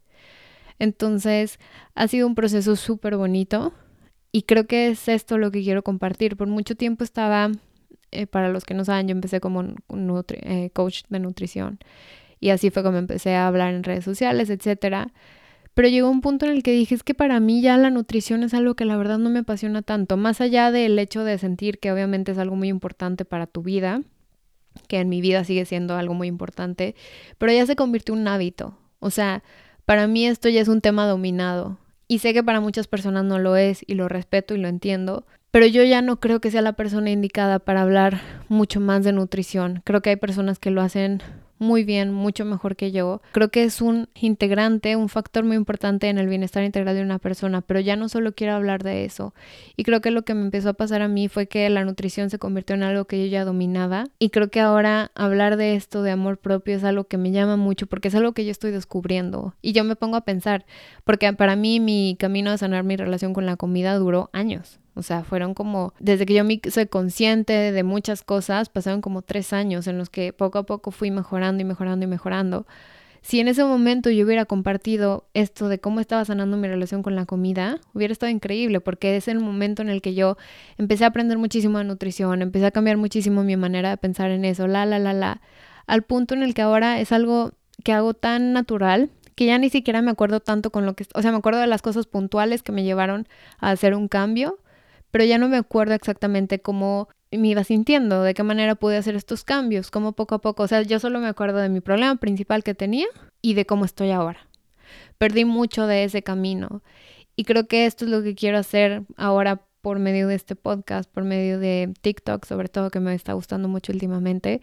[0.80, 1.60] Entonces,
[1.96, 3.74] ha sido un proceso súper bonito
[4.32, 6.38] y creo que es esto lo que quiero compartir.
[6.38, 7.52] Por mucho tiempo estaba,
[8.12, 9.64] eh, para los que no saben, yo empecé como
[10.30, 11.80] eh, coach de nutrición
[12.40, 15.12] y así fue como empecé a hablar en redes sociales, etcétera.
[15.78, 18.42] Pero llegó un punto en el que dije, es que para mí ya la nutrición
[18.42, 21.78] es algo que la verdad no me apasiona tanto, más allá del hecho de sentir
[21.78, 24.02] que obviamente es algo muy importante para tu vida,
[24.88, 26.96] que en mi vida sigue siendo algo muy importante,
[27.38, 28.76] pero ya se convirtió en un hábito.
[28.98, 29.44] O sea,
[29.86, 31.78] para mí esto ya es un tema dominado.
[32.08, 35.28] Y sé que para muchas personas no lo es y lo respeto y lo entiendo,
[35.52, 38.20] pero yo ya no creo que sea la persona indicada para hablar
[38.50, 39.84] mucho más de nutrición.
[39.84, 41.22] Creo que hay personas que lo hacen
[41.60, 43.22] muy bien, mucho mejor que yo.
[43.32, 47.20] Creo que es un integrante, un factor muy importante en el bienestar integral de una
[47.20, 49.34] persona, pero ya no solo quiero hablar de eso.
[49.76, 52.30] Y creo que lo que me empezó a pasar a mí fue que la nutrición
[52.30, 54.06] se convirtió en algo que yo ya dominaba.
[54.20, 57.58] Y creo que ahora hablar de esto, de amor propio, es algo que me llama
[57.58, 59.56] mucho porque es algo que yo estoy descubriendo.
[59.62, 60.66] Y yo me pongo a pensar,
[61.04, 64.80] porque para mí mi camino a sanar mi relación con la comida duró años.
[64.98, 69.22] O sea, fueron como, desde que yo me soy consciente de muchas cosas, pasaron como
[69.22, 72.66] tres años en los que poco a poco fui mejorando y mejorando y mejorando.
[73.22, 77.16] Si en ese momento yo hubiera compartido esto de cómo estaba sanando mi relación con
[77.16, 80.38] la comida, hubiera estado increíble, porque es el momento en el que yo
[80.78, 84.46] empecé a aprender muchísimo de nutrición, empecé a cambiar muchísimo mi manera de pensar en
[84.46, 85.42] eso, la, la, la, la,
[85.88, 87.52] al punto en el que ahora es algo
[87.84, 91.22] que hago tan natural que ya ni siquiera me acuerdo tanto con lo que, o
[91.22, 93.28] sea, me acuerdo de las cosas puntuales que me llevaron
[93.60, 94.58] a hacer un cambio,
[95.18, 99.16] pero ya no me acuerdo exactamente cómo me iba sintiendo, de qué manera pude hacer
[99.16, 102.18] estos cambios, cómo poco a poco, o sea, yo solo me acuerdo de mi problema
[102.18, 103.08] principal que tenía
[103.42, 104.48] y de cómo estoy ahora.
[105.18, 106.84] Perdí mucho de ese camino
[107.36, 111.10] y creo que esto es lo que quiero hacer ahora por medio de este podcast,
[111.12, 114.62] por medio de TikTok, sobre todo que me está gustando mucho últimamente,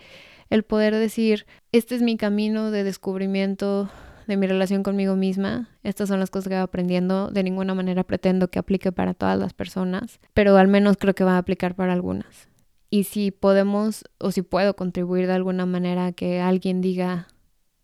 [0.50, 3.90] el poder decir, este es mi camino de descubrimiento
[4.27, 5.68] de mi relación conmigo misma.
[5.83, 7.31] Estas son las cosas que voy aprendiendo.
[7.31, 11.25] De ninguna manera pretendo que aplique para todas las personas, pero al menos creo que
[11.25, 12.49] va a aplicar para algunas.
[12.91, 17.27] Y si podemos o si puedo contribuir de alguna manera a que alguien diga,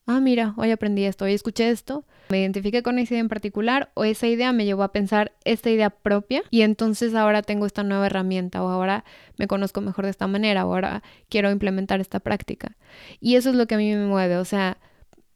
[0.07, 3.91] ah, mira, hoy aprendí esto, hoy escuché esto, me identifique con esa idea en particular
[3.95, 7.82] o esa idea me llevó a pensar esta idea propia y entonces ahora tengo esta
[7.82, 9.05] nueva herramienta o ahora
[9.36, 12.76] me conozco mejor de esta manera o ahora quiero implementar esta práctica.
[13.20, 14.78] Y eso es lo que a mí me mueve, o sea,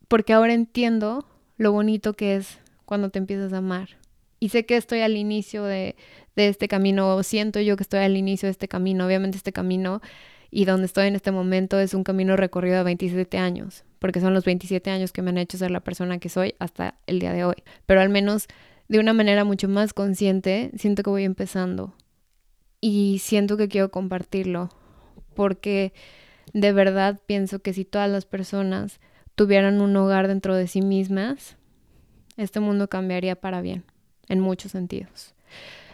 [0.08, 1.26] porque ahora entiendo
[1.56, 3.90] lo bonito que es cuando te empiezas a amar.
[4.40, 5.96] Y sé que estoy al inicio de,
[6.36, 9.06] de este camino, siento yo que estoy al inicio de este camino.
[9.06, 10.02] Obviamente este camino
[10.54, 14.34] y donde estoy en este momento es un camino recorrido de 27 años, porque son
[14.34, 17.32] los 27 años que me han hecho ser la persona que soy hasta el día
[17.32, 17.56] de hoy.
[17.86, 18.46] Pero al menos
[18.86, 21.92] de una manera mucho más consciente, siento que voy empezando
[22.80, 24.68] y siento que quiero compartirlo,
[25.34, 25.92] porque
[26.52, 29.00] de verdad pienso que si todas las personas
[29.34, 31.56] tuvieran un hogar dentro de sí mismas,
[32.36, 33.84] este mundo cambiaría para bien,
[34.28, 35.34] en muchos sentidos.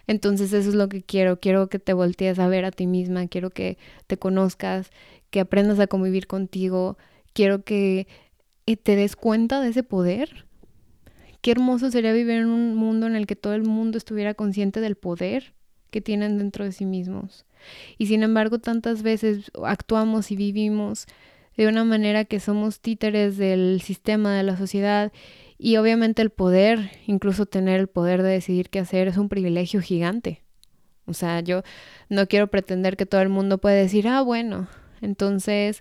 [0.06, 3.28] Entonces eso es lo que quiero, quiero que te voltees a ver a ti misma,
[3.28, 4.90] quiero que te conozcas,
[5.30, 6.98] que aprendas a convivir contigo,
[7.32, 8.08] quiero que
[8.66, 10.46] eh, te des cuenta de ese poder.
[11.42, 14.80] Qué hermoso sería vivir en un mundo en el que todo el mundo estuviera consciente
[14.80, 15.54] del poder
[15.90, 17.46] que tienen dentro de sí mismos.
[17.98, 21.06] Y sin embargo, tantas veces actuamos y vivimos
[21.60, 25.12] de una manera que somos títeres del sistema, de la sociedad
[25.58, 29.82] y obviamente el poder, incluso tener el poder de decidir qué hacer es un privilegio
[29.82, 30.42] gigante.
[31.04, 31.62] O sea, yo
[32.08, 34.68] no quiero pretender que todo el mundo puede decir, ah, bueno,
[35.02, 35.80] entonces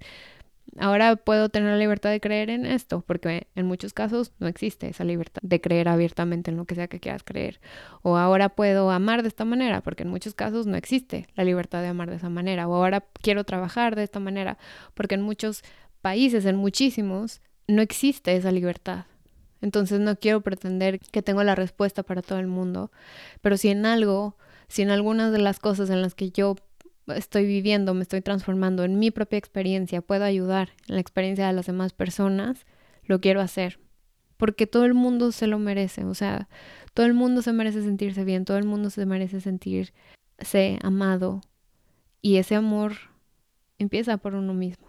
[0.78, 4.90] ahora puedo tener la libertad de creer en esto, porque en muchos casos no existe
[4.90, 7.60] esa libertad de creer abiertamente en lo que sea que quieras creer.
[8.02, 11.82] O ahora puedo amar de esta manera, porque en muchos casos no existe la libertad
[11.82, 12.68] de amar de esa manera.
[12.68, 14.58] O ahora quiero trabajar de esta manera,
[14.94, 15.64] porque en muchos
[16.02, 19.06] países, en muchísimos, no existe esa libertad.
[19.62, 22.92] Entonces no quiero pretender que tengo la respuesta para todo el mundo,
[23.42, 26.56] pero si en algo, si en algunas de las cosas en las que yo
[27.16, 31.54] estoy viviendo, me estoy transformando en mi propia experiencia, puedo ayudar en la experiencia de
[31.54, 32.66] las demás personas,
[33.04, 33.80] lo quiero hacer.
[34.38, 36.48] Porque todo el mundo se lo merece, o sea,
[36.94, 39.94] todo el mundo se merece sentirse bien, todo el mundo se merece sentirse
[40.82, 41.42] amado.
[42.22, 42.94] Y ese amor
[43.78, 44.88] empieza por uno mismo.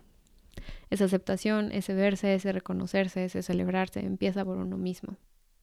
[0.91, 5.17] Esa aceptación, ese verse, ese reconocerse, ese celebrarse, empieza por uno mismo.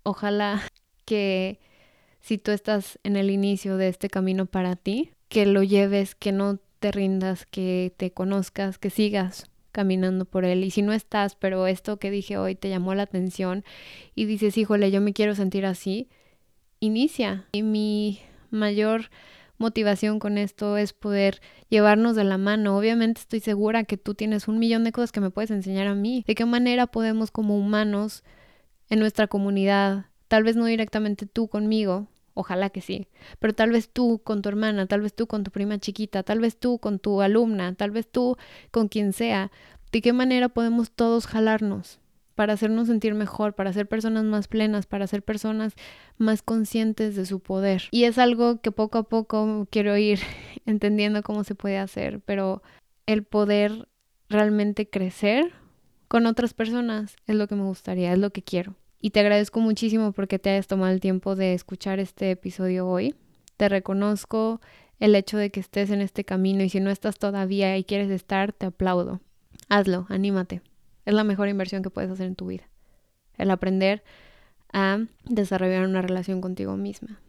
[0.03, 0.61] Ojalá
[1.05, 1.59] que
[2.19, 6.32] si tú estás en el inicio de este camino para ti, que lo lleves, que
[6.32, 10.63] no te rindas, que te conozcas, que sigas caminando por él.
[10.63, 13.63] Y si no estás, pero esto que dije hoy te llamó la atención
[14.15, 16.09] y dices, híjole, yo me quiero sentir así,
[16.80, 17.45] inicia.
[17.51, 18.19] Y mi
[18.49, 19.09] mayor
[19.57, 22.78] motivación con esto es poder llevarnos de la mano.
[22.78, 25.95] Obviamente estoy segura que tú tienes un millón de cosas que me puedes enseñar a
[25.95, 26.23] mí.
[26.28, 28.23] ¿De qué manera podemos como humanos
[28.89, 32.07] en nuestra comunidad, tal vez no directamente tú conmigo,
[32.38, 33.07] Ojalá que sí.
[33.39, 36.39] Pero tal vez tú con tu hermana, tal vez tú con tu prima chiquita, tal
[36.39, 38.38] vez tú con tu alumna, tal vez tú
[38.69, 39.51] con quien sea.
[39.91, 41.99] ¿De qué manera podemos todos jalarnos
[42.35, 45.73] para hacernos sentir mejor, para ser personas más plenas, para ser personas
[46.19, 47.85] más conscientes de su poder?
[47.89, 50.19] Y es algo que poco a poco quiero ir
[50.67, 52.61] entendiendo cómo se puede hacer, pero
[53.07, 53.88] el poder
[54.29, 55.53] realmente crecer
[56.07, 59.59] con otras personas es lo que me gustaría, es lo que quiero y te agradezco
[59.59, 63.15] muchísimo porque te hayas tomado el tiempo de escuchar este episodio hoy.
[63.57, 64.61] Te reconozco
[64.99, 68.09] el hecho de que estés en este camino y si no estás todavía y quieres
[68.09, 69.21] estar, te aplaudo.
[69.69, 70.61] Hazlo, anímate.
[71.05, 72.67] Es la mejor inversión que puedes hacer en tu vida.
[73.37, 74.03] El aprender
[74.73, 77.19] a desarrollar una relación contigo misma.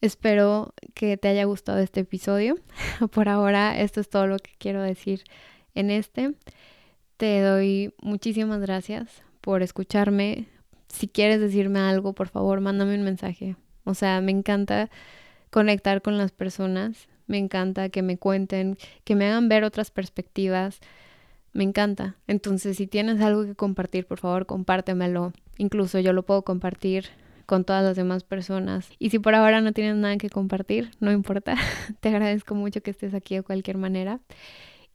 [0.00, 2.58] Espero que te haya gustado este episodio.
[3.12, 5.24] Por ahora, esto es todo lo que quiero decir
[5.74, 6.34] en este.
[7.16, 10.48] Te doy muchísimas gracias por escucharme.
[10.94, 13.56] Si quieres decirme algo, por favor, mándame un mensaje.
[13.82, 14.90] O sea, me encanta
[15.50, 17.08] conectar con las personas.
[17.26, 20.78] Me encanta que me cuenten, que me hagan ver otras perspectivas.
[21.52, 22.16] Me encanta.
[22.28, 25.32] Entonces, si tienes algo que compartir, por favor, compártemelo.
[25.58, 27.06] Incluso yo lo puedo compartir
[27.44, 28.88] con todas las demás personas.
[29.00, 31.56] Y si por ahora no tienes nada que compartir, no importa.
[32.00, 34.20] Te agradezco mucho que estés aquí de cualquier manera.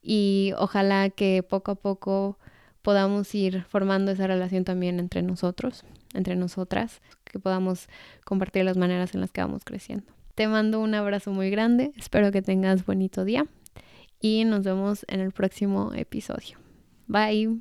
[0.01, 2.39] Y ojalá que poco a poco
[2.81, 7.87] podamos ir formando esa relación también entre nosotros, entre nosotras, que podamos
[8.25, 10.05] compartir las maneras en las que vamos creciendo.
[10.35, 13.45] Te mando un abrazo muy grande, espero que tengas bonito día
[14.21, 16.57] y nos vemos en el próximo episodio.
[17.07, 17.59] Bye.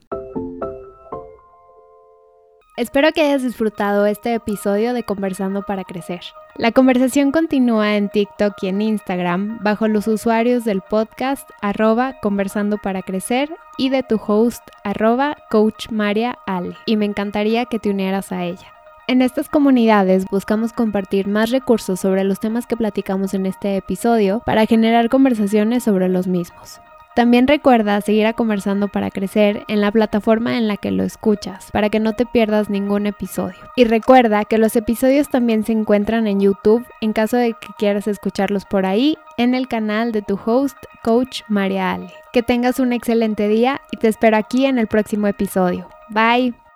[2.79, 6.21] Espero que hayas disfrutado este episodio de Conversando para Crecer.
[6.55, 12.79] La conversación continúa en TikTok y en Instagram bajo los usuarios del podcast arroba Conversando
[12.79, 16.39] para Crecer y de tu host arroba Coach Maria.
[16.87, 18.73] Y me encantaría que te unieras a ella.
[19.09, 24.41] En estas comunidades buscamos compartir más recursos sobre los temas que platicamos en este episodio
[24.47, 26.81] para generar conversaciones sobre los mismos.
[27.19, 31.69] También recuerda seguir a Conversando para Crecer en la plataforma en la que lo escuchas,
[31.73, 33.59] para que no te pierdas ningún episodio.
[33.75, 38.07] Y recuerda que los episodios también se encuentran en YouTube en caso de que quieras
[38.07, 42.15] escucharlos por ahí, en el canal de tu host, Coach María Ale.
[42.33, 45.89] Que tengas un excelente día y te espero aquí en el próximo episodio.
[46.11, 46.68] Bye.